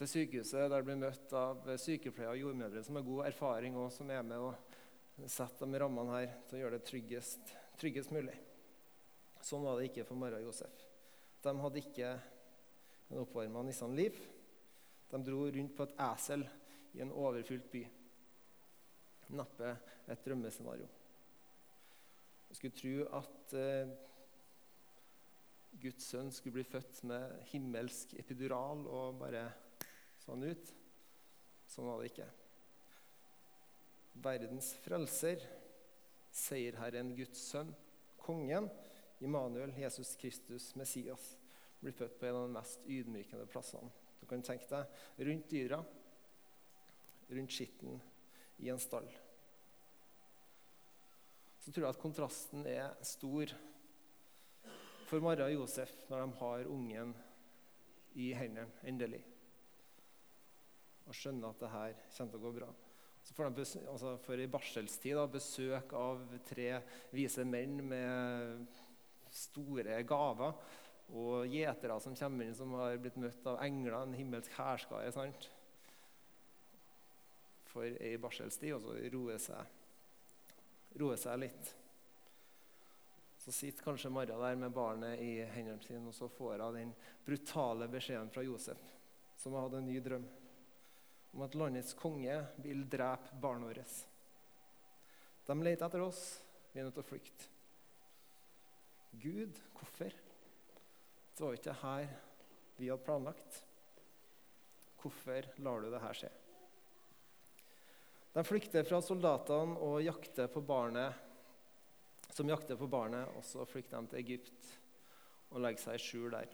til 0.00 0.08
sykehuset 0.08 0.70
der 0.72 0.84
blir 0.84 0.96
møtt 0.96 1.32
av 1.36 1.66
sykepleiere 1.76 2.32
og 2.32 2.38
jordmødre 2.40 2.80
som 2.86 2.96
har 2.96 3.02
god 3.04 3.26
erfaring 3.26 3.74
og 3.76 3.90
som 3.92 4.08
er 4.08 4.22
med 4.24 4.40
og 4.40 4.69
setter 5.28 5.68
de 5.68 5.80
rammene 5.82 6.16
her 6.16 6.36
til 6.48 6.58
å 6.58 6.62
gjøre 6.62 6.78
det 6.78 6.86
tryggest, 6.88 7.52
tryggest 7.80 8.12
mulig. 8.14 8.36
Sånn 9.44 9.64
var 9.64 9.78
det 9.78 9.88
ikke 9.90 10.06
for 10.08 10.20
Mara 10.20 10.40
og 10.40 10.50
Josef. 10.50 10.84
De 11.40 11.54
hadde 11.62 11.80
ikke 11.80 12.10
en 13.10 13.22
oppvarma 13.22 13.62
Nissan 13.64 13.96
Liv. 13.96 14.16
De 15.10 15.20
dro 15.24 15.46
rundt 15.50 15.74
på 15.76 15.86
et 15.86 15.96
esel 16.06 16.44
i 16.94 17.02
en 17.04 17.12
overfylt 17.12 17.70
by. 17.72 17.82
Neppe 19.38 19.74
et 20.10 20.24
drømmescenario. 20.26 20.88
Jeg 22.50 22.58
skulle 22.58 22.78
tro 22.80 22.94
at 23.20 23.54
eh, 23.58 23.92
Guds 25.80 26.08
sønn 26.10 26.32
skulle 26.34 26.58
bli 26.58 26.66
født 26.66 27.04
med 27.06 27.36
himmelsk 27.52 28.16
epidural 28.18 28.82
og 28.90 29.20
bare 29.22 29.44
sånn 30.24 30.42
ut. 30.50 30.72
Sånn 31.70 31.86
var 31.86 32.02
det 32.02 32.10
ikke. 32.10 32.26
Verdens 34.14 34.72
frelser, 34.84 35.42
seierherren 36.34 37.14
Guds 37.16 37.42
sønn, 37.50 37.72
kongen, 38.20 38.68
Immanuel, 39.20 39.72
Jesus 39.76 40.14
Kristus, 40.20 40.70
Messias, 40.80 41.34
blir 41.80 41.96
født 41.96 42.18
på 42.20 42.28
en 42.28 42.36
av 42.38 42.46
de 42.46 42.54
mest 42.54 42.86
ydmykende 42.88 43.46
plassene. 43.52 43.90
Du 44.20 44.26
kan 44.28 44.44
tenke 44.44 44.68
deg 44.68 45.26
rundt 45.28 45.50
dyra, 45.52 45.80
rundt 47.30 47.56
skitten, 47.56 48.00
i 48.60 48.68
en 48.68 48.80
stall. 48.80 49.08
Så 51.60 51.72
tror 51.72 51.86
jeg 51.86 51.94
at 51.94 52.00
kontrasten 52.00 52.66
er 52.68 52.96
stor 53.06 53.52
for 55.08 55.24
Mara 55.24 55.48
og 55.48 55.62
Josef 55.62 55.92
når 56.10 56.26
de 56.26 56.40
har 56.40 56.70
ungen 56.70 57.14
i 58.20 58.32
hendene, 58.36 58.68
endelig 58.84 59.22
og 61.10 61.16
skjønner 61.18 61.50
at 61.50 61.58
det 61.58 61.72
her 61.72 61.96
kommer 62.14 62.30
til 62.30 62.38
å 62.38 62.44
gå 62.44 62.50
bra. 62.60 62.68
Får 63.36 63.46
altså 63.46 64.16
for 64.24 64.40
i 64.42 64.48
barselstid 64.50 65.14
da, 65.14 65.26
besøk 65.30 65.92
av 65.94 66.22
tre 66.48 66.80
vise 67.14 67.44
menn 67.46 67.78
med 67.88 68.66
store 69.30 70.00
gaver. 70.06 70.56
Og 71.10 71.50
gjetere 71.50 71.96
som 72.02 72.14
kommer 72.18 72.46
inn, 72.46 72.54
som 72.54 72.74
har 72.78 72.98
blitt 73.02 73.18
møtt 73.18 73.46
av 73.50 73.58
engler, 73.64 73.96
en 74.00 74.14
himmelsk 74.18 74.54
hærskare. 74.58 75.10
For 77.70 77.86
ei 77.86 78.16
barselstid, 78.18 78.74
og 78.76 78.86
så 78.86 78.96
roe 79.14 79.38
seg, 79.42 79.76
roe 81.02 81.18
seg 81.18 81.42
litt. 81.42 81.74
Så 83.40 83.54
sitter 83.54 83.86
kanskje 83.86 84.12
Maria 84.12 84.36
der 84.38 84.58
med 84.58 84.74
barnet 84.74 85.22
i 85.22 85.38
hendene 85.54 85.80
sine, 85.82 86.10
og 86.10 86.14
så 86.14 86.28
får 86.28 86.66
hun 86.66 86.76
den 86.76 86.92
brutale 87.24 87.88
beskjeden 87.90 88.30
fra 88.34 88.44
Josef, 88.44 88.82
som 89.38 89.54
har 89.56 89.66
hatt 89.66 89.78
en 89.78 89.88
ny 89.88 89.96
drøm 90.04 90.26
om 91.32 91.44
at 91.46 91.54
landets 91.54 91.94
konge 91.98 92.36
vil 92.64 92.84
drepe 92.90 93.36
barna 93.42 93.70
våre. 93.70 93.84
De 95.46 95.56
leter 95.62 95.86
etter 95.86 96.02
oss. 96.04 96.24
Vi 96.72 96.80
er 96.80 96.86
nødt 96.86 96.94
til 96.98 97.04
å 97.04 97.10
flykte. 97.10 97.48
Gud, 99.20 99.56
hvorfor? 99.74 100.14
Det 101.34 101.42
var 101.42 101.56
ikke 101.56 101.80
her 101.82 102.12
vi 102.76 102.90
hadde 102.90 103.04
planlagt. 103.04 103.62
Hvorfor 105.00 105.48
lar 105.64 105.82
du 105.82 105.90
det 105.90 106.02
her 106.02 106.18
skje? 106.18 106.30
De 108.30 108.44
flykter 108.46 108.86
fra 108.86 109.00
soldatene 109.02 109.78
og 109.82 110.04
jakter 110.04 110.50
på 110.52 110.62
barnet, 110.62 111.16
som 112.30 112.48
jakter 112.48 112.78
på 112.78 112.86
barnet, 112.86 113.32
og 113.34 113.42
så 113.44 113.66
flykter 113.66 113.98
de 113.98 114.12
til 114.12 114.20
Egypt 114.20 114.68
og 115.50 115.64
legger 115.64 115.82
seg 115.82 115.98
i 115.98 116.04
skjul 116.04 116.36
der. 116.36 116.52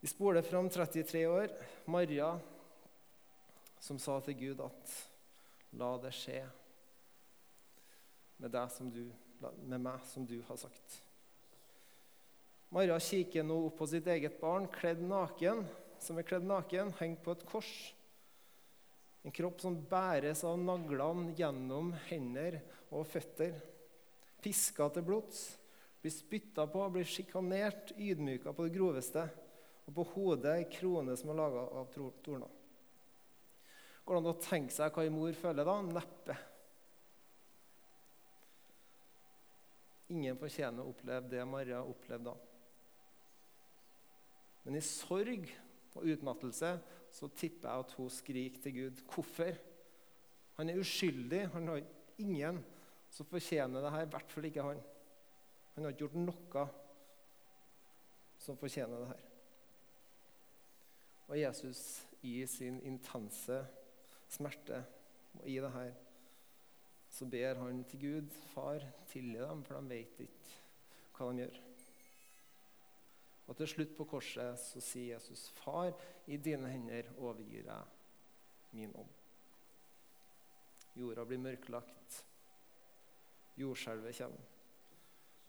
Vi 0.00 0.08
spoler 0.08 0.42
fram 0.42 0.68
33 0.70 1.26
år. 1.26 1.50
Maria 1.84 2.38
som 3.80 3.98
sa 4.00 4.16
til 4.24 4.36
Gud 4.38 4.60
at 4.64 4.92
la 5.76 5.90
det 6.00 6.12
skje 6.16 6.40
med, 8.40 8.56
du, 8.94 9.02
med 9.68 9.76
meg 9.76 10.06
som 10.08 10.24
du 10.24 10.38
har 10.48 10.56
sagt. 10.56 10.96
Maria 12.72 12.96
kikker 12.96 13.44
nå 13.44 13.58
opp 13.66 13.76
på 13.82 13.90
sitt 13.90 14.08
eget 14.08 14.38
barn, 14.40 14.70
kledd 14.72 15.02
naken, 15.04 15.66
som 16.00 16.16
er 16.16 16.24
kledd 16.24 16.48
naken, 16.48 16.94
hengt 16.96 17.20
på 17.24 17.34
et 17.36 17.44
kors. 17.50 17.72
En 19.20 19.36
kropp 19.36 19.60
som 19.60 19.76
bæres 19.90 20.46
av 20.48 20.56
naglene 20.56 21.34
gjennom 21.36 21.92
hender 22.08 22.56
og 22.88 23.04
føtter. 23.10 23.52
Piska 24.40 24.88
til 24.94 25.04
blods, 25.04 25.44
blir 26.00 26.16
spytta 26.16 26.64
på, 26.72 26.88
blir 26.88 27.04
sjikanert, 27.04 27.92
ydmyka 28.00 28.56
på 28.56 28.64
det 28.64 28.76
groveste 28.78 29.28
og 29.90 29.96
på 29.96 30.06
hodet 30.12 30.52
ei 30.54 30.66
krone 30.70 31.16
som 31.18 31.32
er 31.32 31.38
laga 31.40 31.64
av 31.80 31.88
torner. 31.90 32.50
Går 34.06 34.16
det 34.16 34.20
an 34.20 34.30
å 34.30 34.42
tenke 34.42 34.74
seg 34.74 34.94
hva 34.94 35.02
ei 35.02 35.10
mor 35.12 35.34
føler 35.34 35.66
da? 35.66 35.74
Neppe. 35.82 36.36
Ingen 40.14 40.38
fortjener 40.38 40.82
å 40.82 40.92
oppleve 40.92 41.30
det 41.30 41.42
Maria 41.46 41.82
opplevde 41.82 42.30
da. 42.30 42.36
Men 44.62 44.78
i 44.78 44.84
sorg 44.84 45.48
og 45.96 46.06
utmattelse 46.12 46.70
så 47.10 47.30
tipper 47.34 47.66
jeg 47.66 47.84
at 47.84 47.94
hun 47.98 48.12
skriker 48.14 48.62
til 48.62 48.76
Gud. 48.76 49.02
Hvorfor? 49.10 49.58
Han 50.58 50.70
er 50.70 50.78
uskyldig. 50.78 51.48
Han 51.56 51.72
har 51.72 51.82
ingen 52.22 52.60
som 53.10 53.26
fortjener 53.26 53.82
det 53.82 53.94
her. 53.96 54.06
I 54.06 54.12
hvert 54.14 54.36
fall 54.36 54.46
ikke 54.50 54.68
han. 54.68 54.84
Han 55.74 55.86
har 55.86 55.96
ikke 55.96 56.06
gjort 56.06 56.20
noe 56.22 56.68
som 58.40 58.58
fortjener 58.60 59.02
det 59.02 59.10
her. 59.14 59.29
Og 61.30 61.38
Jesus 61.38 62.02
i 62.26 62.40
sin 62.50 62.80
intense 62.82 63.60
smerte 64.30 64.80
og 65.38 65.46
i 65.48 65.60
det 65.62 65.70
her 65.72 65.92
så 67.10 67.26
ber 67.26 67.58
han 67.58 67.84
til 67.90 68.00
Gud, 68.00 68.30
far, 68.52 68.84
tilgi 69.10 69.38
dem, 69.38 69.64
for 69.66 69.80
de 69.80 69.90
vet 69.90 70.20
ikke 70.22 70.58
hva 71.16 71.30
de 71.30 71.42
gjør. 71.42 71.56
Og 73.50 73.56
til 73.58 73.70
slutt 73.72 73.96
på 73.98 74.06
korset 74.12 74.58
så 74.62 74.82
sier 74.82 75.16
Jesus, 75.16 75.48
far, 75.58 75.90
i 76.30 76.38
dine 76.38 76.70
hender 76.70 77.10
overgir 77.18 77.66
jeg 77.66 78.76
min 78.78 78.94
ånd. 78.94 79.10
Jorda 80.94 81.24
blir 81.26 81.42
mørklagt. 81.42 82.20
Jordskjelvet 83.58 84.18
kommer. 84.18 84.46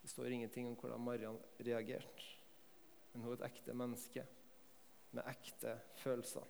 Det 0.02 0.10
står 0.10 0.34
ingenting 0.34 0.70
om 0.70 0.78
hvordan 0.82 1.06
Marian 1.06 1.38
reagerte. 1.60 2.30
Men 3.14 3.26
hun 3.26 3.34
er 3.34 3.38
et 3.38 3.50
ekte 3.52 3.78
menneske 3.78 4.26
med 5.12 5.28
ekte 5.32 5.76
følelser. 6.02 6.48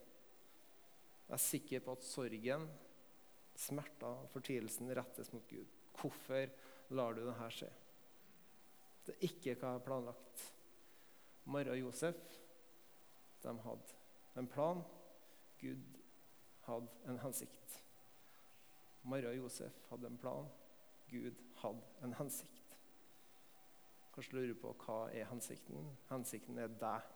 Jeg 1.27 1.37
er 1.37 1.43
sikker 1.45 1.83
på 1.85 1.95
at 1.95 2.03
sorgen, 2.05 2.67
smerter 3.55 4.23
og 4.23 4.29
fortvilelsen 4.33 4.91
rettes 4.97 5.31
mot 5.33 5.47
Gud. 5.49 5.67
Hvorfor 5.99 6.49
lar 6.95 7.15
du 7.15 7.23
dette 7.25 7.49
skje? 7.55 7.69
Det 9.05 9.15
er 9.15 9.27
ikke 9.27 9.55
hva 9.55 9.71
jeg 9.71 9.79
har 9.79 9.85
planlagt. 9.85 10.43
Mara 11.51 11.73
og 11.73 11.79
Josef 11.79 12.19
de 13.41 13.53
hadde 13.65 13.95
en 14.37 14.47
plan. 14.47 14.83
Gud 15.61 15.97
hadde 16.67 16.87
en 17.09 17.19
hensikt. 17.23 17.77
Mara 19.03 19.31
og 19.31 19.37
Josef 19.39 19.79
hadde 19.89 20.07
en 20.07 20.19
plan. 20.21 20.49
Gud 21.09 21.41
hadde 21.63 22.05
en 22.05 22.13
hensikt. 22.19 22.77
Kanskje 24.13 24.35
lurer 24.35 24.59
på 24.59 24.75
hva 24.83 24.99
er 25.15 25.29
hensikten? 25.31 25.87
Hensikten 26.11 26.59
er 26.59 26.71
deg. 26.81 27.07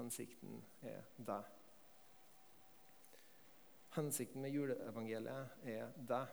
Hensikten 0.00 0.62
er 0.82 1.02
deg. 1.28 1.48
Hensikten 3.92 4.40
med 4.40 4.54
juleevangeliet 4.54 5.66
er 5.68 5.90
deg. 6.08 6.30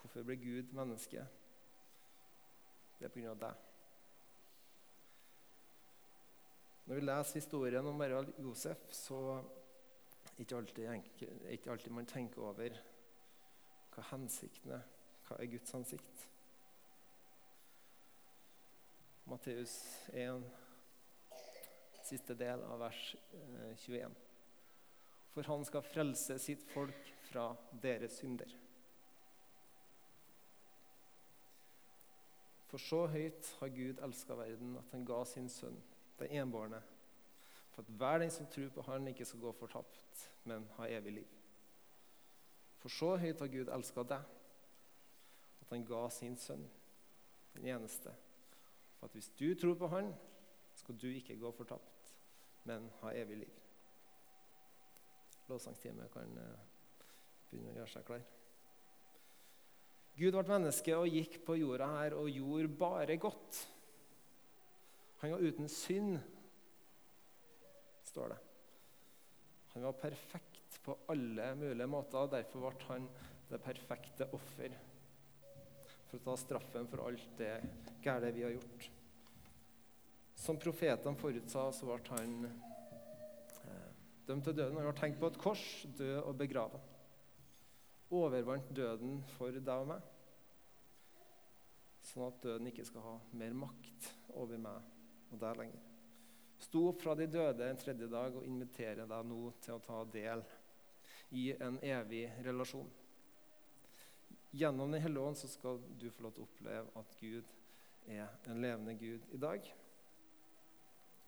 Hvorfor 0.00 0.26
ble 0.26 0.36
Gud 0.42 0.74
menneske? 0.74 1.22
Det 2.98 3.06
er 3.06 3.14
pga. 3.14 3.34
deg. 3.46 3.62
Når 6.86 6.94
vi 6.94 7.00
leser 7.00 7.40
historien 7.40 7.86
om 7.86 7.94
Maria 7.98 8.24
Josef, 8.38 8.90
så 8.90 9.20
er 9.38 10.40
ikke 10.40 10.56
alltid, 10.56 11.10
ikke 11.50 11.70
alltid 11.70 11.92
man 11.92 12.06
tenker 12.06 12.42
over 12.42 12.80
hva 13.94 14.10
hensikten 14.10 14.80
er. 14.80 14.82
Hva 15.28 15.38
er 15.38 15.50
Guds 15.50 15.74
ansikt? 15.74 16.28
Matteus 19.26 19.72
1, 20.12 20.42
siste 22.06 22.34
del 22.38 22.60
av 22.62 22.78
vers 22.78 23.00
21. 23.82 24.02
Eh, 24.02 24.10
For 25.34 25.48
han 25.50 25.64
skal 25.66 25.82
frelse 25.82 26.36
sitt 26.38 26.62
folk 26.70 27.08
fra 27.26 27.48
deres 27.82 28.20
synder. 28.20 28.52
For 32.70 32.82
så 32.82 33.00
høyt 33.10 33.50
har 33.58 33.72
Gud 33.74 34.02
elska 34.06 34.36
verden 34.38 34.76
at 34.78 34.94
han 34.94 35.06
ga 35.08 35.18
sin 35.26 35.50
sønn, 35.50 35.80
den 36.20 36.30
enbårne, 36.42 36.78
for 37.74 37.82
at 37.82 37.90
hver 37.98 38.22
den 38.22 38.30
som 38.30 38.46
tror 38.46 38.70
på 38.72 38.84
Han, 38.86 39.08
ikke 39.10 39.26
skal 39.26 39.42
gå 39.42 39.52
fortapt, 39.58 40.22
men 40.44 40.68
ha 40.76 40.86
evig 40.86 41.12
liv. 41.18 41.34
For 42.78 42.94
så 42.94 43.16
høyt 43.18 43.42
har 43.42 43.50
Gud 43.50 43.74
elska 43.74 44.06
deg 44.06 44.22
at 45.66 45.74
han 45.74 45.84
ga 45.84 46.06
sin 46.14 46.38
sønn, 46.38 46.62
den 47.56 47.66
eneste. 47.74 48.14
At 49.06 49.14
hvis 49.14 49.30
du 49.38 49.52
tror 49.54 49.76
på 49.78 49.90
han, 49.92 50.10
skal 50.76 50.98
du 50.98 51.06
ikke 51.08 51.38
gå 51.38 51.52
fortapt, 51.54 52.10
men 52.66 52.88
ha 53.00 53.12
evig 53.14 53.44
liv. 53.44 53.60
Lovsangsteamet 55.46 56.10
kan 56.10 56.32
eh, 56.42 56.64
begynne 57.50 57.70
å 57.70 57.78
gjøre 57.78 57.92
seg 57.92 58.06
klar. 58.08 58.24
Gud 60.16 60.32
ble 60.32 60.44
menneske 60.48 60.96
og 60.96 61.12
gikk 61.12 61.38
på 61.46 61.58
jorda 61.60 61.86
her 61.92 62.16
og 62.18 62.32
gjorde 62.32 62.72
bare 62.80 63.18
godt. 63.20 63.60
Han 65.22 65.36
var 65.36 65.44
uten 65.44 65.70
synd, 65.70 66.16
står 68.10 68.34
det. 68.34 68.40
Han 69.76 69.86
var 69.86 69.98
perfekt 70.00 70.80
på 70.82 70.96
alle 71.12 71.50
mulige 71.60 71.88
måter, 71.90 72.24
og 72.24 72.32
derfor 72.32 72.66
ble 72.66 72.90
han 72.90 73.08
det 73.50 73.62
perfekte 73.62 74.26
offer 74.34 74.74
for 76.06 76.18
å 76.18 76.24
ta 76.24 76.36
straffen 76.40 76.88
for 76.90 77.04
alt 77.06 77.32
det 77.38 77.54
gærne 78.04 78.32
vi 78.34 78.46
har 78.46 78.56
gjort. 78.56 78.95
Som 80.36 80.58
profetene 80.60 81.18
forutsa, 81.18 81.70
så 81.72 81.88
ble 81.88 81.96
han 82.12 82.34
eh, 82.46 83.88
dømt 84.28 84.44
til 84.46 84.58
døden. 84.58 84.76
Han 84.76 84.90
ble 84.90 84.98
tenkt 85.00 85.20
på 85.22 85.30
et 85.32 85.40
kors, 85.40 85.64
død 85.96 86.18
og 86.20 86.36
begrava. 86.42 86.82
Overvant 88.14 88.68
døden 88.76 89.22
for 89.34 89.56
deg 89.56 89.72
og 89.72 89.88
meg, 89.90 90.04
sånn 92.06 92.28
at 92.28 92.36
døden 92.44 92.70
ikke 92.70 92.84
skal 92.86 93.02
ha 93.02 93.14
mer 93.40 93.56
makt 93.58 94.12
over 94.38 94.60
meg 94.62 95.32
og 95.32 95.40
deg 95.42 95.58
lenger. 95.58 95.88
Sto 96.62 96.86
opp 96.92 97.02
fra 97.02 97.16
de 97.18 97.26
døde 97.28 97.66
en 97.66 97.80
tredje 97.80 98.06
dag 98.08 98.36
og 98.38 98.46
inviterer 98.46 99.08
deg 99.10 99.26
nå 99.28 99.40
til 99.64 99.74
å 99.74 99.82
ta 99.82 99.98
del 100.12 100.44
i 101.36 101.50
en 101.58 101.80
evig 101.82 102.28
relasjon. 102.46 102.88
Gjennom 104.56 104.94
Den 104.94 105.02
hellige 105.02 105.26
ånd 105.26 105.36
skal 105.36 105.82
du 106.00 106.06
få 106.14 106.24
lov 106.24 106.36
til 106.36 106.44
å 106.44 106.46
oppleve 106.46 106.94
at 107.02 107.18
Gud 107.20 107.50
er 108.06 108.30
en 108.46 108.62
levende 108.62 108.94
Gud 108.96 109.26
i 109.34 109.40
dag. 109.42 109.66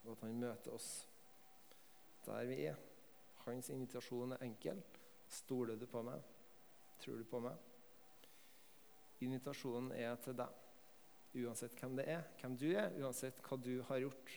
Og 0.09 0.14
at 0.16 0.25
han 0.25 0.40
møter 0.40 0.73
oss 0.73 0.88
der 2.25 2.49
vi 2.49 2.62
er. 2.68 2.77
Hans 3.44 3.68
invitasjon 3.73 4.33
er 4.37 4.44
enkel. 4.44 4.81
Stoler 5.29 5.77
du 5.77 5.85
på 5.88 6.01
meg? 6.05 6.25
Tror 7.01 7.21
du 7.21 7.27
på 7.29 7.40
meg? 7.44 7.57
Invitasjonen 9.25 9.92
er 9.97 10.16
til 10.25 10.37
deg. 10.38 10.64
Uansett 11.38 11.77
hvem 11.77 11.97
det 11.99 12.07
er, 12.09 12.23
hvem 12.40 12.57
du 12.57 12.68
er, 12.73 12.94
uansett 13.03 13.40
hva 13.44 13.59
du 13.61 13.75
har 13.90 14.01
gjort. 14.01 14.37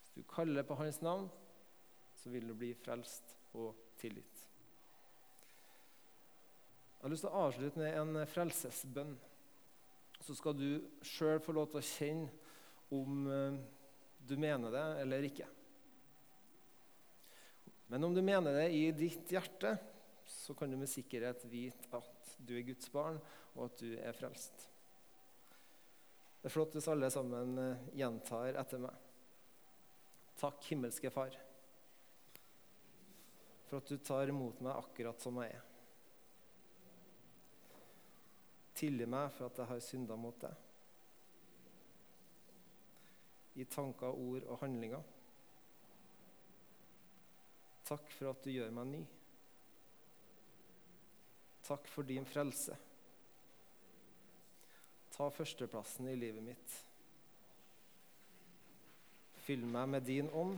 Hvis 0.00 0.14
du 0.16 0.22
kaller 0.28 0.64
på 0.66 0.76
hans 0.80 1.00
navn, 1.04 1.28
så 2.16 2.32
vil 2.32 2.48
du 2.48 2.54
bli 2.56 2.72
frelst 2.76 3.34
og 3.56 3.76
tilgitt. 4.00 4.46
Jeg 7.00 7.04
har 7.06 7.12
lyst 7.12 7.24
til 7.24 7.32
å 7.32 7.42
avslutte 7.46 7.80
med 7.80 7.96
en 7.96 8.26
frelsesbønn. 8.28 9.12
Så 10.20 10.36
skal 10.36 10.56
du 10.56 10.80
sjøl 11.06 11.40
få 11.40 11.54
lov 11.56 11.70
til 11.70 11.80
å 11.80 11.86
kjenne 11.86 12.26
om 12.92 13.28
eh, 13.32 13.60
du 14.26 14.36
mener 14.40 14.72
det 14.74 14.86
eller 15.02 15.26
ikke. 15.26 15.48
Men 17.90 18.04
om 18.06 18.14
du 18.14 18.22
mener 18.22 18.54
det 18.54 18.68
i 18.70 18.84
ditt 18.94 19.32
hjerte, 19.32 19.74
så 20.30 20.54
kan 20.54 20.70
du 20.70 20.76
med 20.78 20.90
sikkerhet 20.90 21.42
vite 21.50 21.90
at 21.96 22.34
du 22.38 22.54
er 22.54 22.66
Guds 22.68 22.90
barn, 22.92 23.18
og 23.56 23.64
at 23.66 23.80
du 23.82 23.96
er 23.98 24.14
frelst. 24.14 24.68
Det 26.40 26.48
er 26.48 26.54
flott 26.54 26.76
hvis 26.76 26.86
alle 26.88 27.10
sammen 27.12 27.58
eh, 27.58 27.88
gjentar 27.98 28.54
etter 28.62 28.80
meg. 28.80 28.94
Takk, 30.40 30.62
himmelske 30.70 31.10
Far, 31.12 31.34
for 33.66 33.82
at 33.82 33.90
du 33.90 33.98
tar 34.00 34.30
imot 34.30 34.62
meg 34.64 34.78
akkurat 34.78 35.20
som 35.20 35.42
jeg 35.42 35.58
er. 35.58 35.66
Tilgi 38.80 39.10
meg 39.10 39.34
for 39.34 39.50
at 39.50 39.60
jeg 39.60 39.68
har 39.74 39.82
synda 39.84 40.16
mot 40.16 40.38
deg. 40.40 40.69
I 43.60 43.64
tanker, 43.68 44.14
ord 44.16 44.46
og 44.48 44.60
handlinger. 44.62 45.02
Takk 47.88 48.12
for 48.14 48.30
at 48.32 48.44
du 48.44 48.50
gjør 48.52 48.70
meg 48.74 48.86
ny. 48.88 49.00
Takk 51.66 51.84
for 51.90 52.02
din 52.08 52.26
frelse. 52.26 52.76
Ta 55.14 55.28
førsteplassen 55.34 56.08
i 56.08 56.16
livet 56.18 56.42
mitt. 56.44 56.76
Fyll 59.44 59.64
meg 59.68 59.86
med 59.92 60.02
din 60.06 60.30
ånd, 60.36 60.56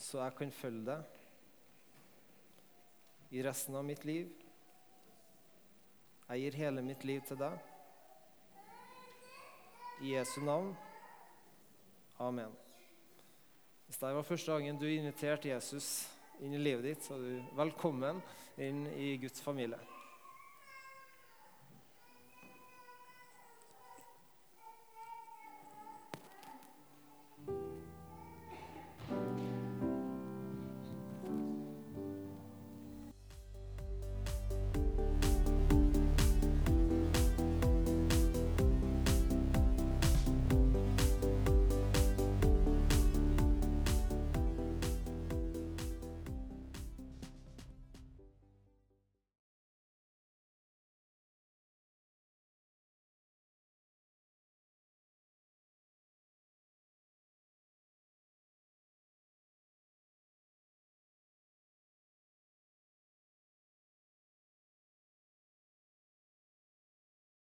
så 0.00 0.22
jeg 0.22 0.36
kan 0.38 0.52
følge 0.54 0.86
deg 0.90 1.02
i 3.36 3.42
resten 3.44 3.74
av 3.74 3.84
mitt 3.84 4.04
liv 4.06 4.28
jeg 6.26 6.42
gir 6.42 6.56
hele 6.58 6.82
mitt 6.82 7.04
liv 7.06 7.20
til 7.22 7.38
deg. 7.38 7.58
I 10.00 10.12
Jesu 10.12 10.40
navn. 10.44 10.76
Amen. 12.18 12.52
Hvis 13.86 13.98
det 13.98 14.14
var 14.14 14.22
første 14.22 14.52
gangen 14.52 14.78
du 14.80 14.86
inviterte 14.88 15.48
Jesus 15.48 16.06
inn 16.42 16.52
i 16.52 16.60
livet 16.60 16.84
ditt, 16.84 17.04
så 17.04 17.16
er 17.16 17.22
du 17.22 17.56
velkommen 17.56 18.20
inn 18.60 18.84
i 18.92 19.14
Guds 19.20 19.40
familie. 19.44 19.78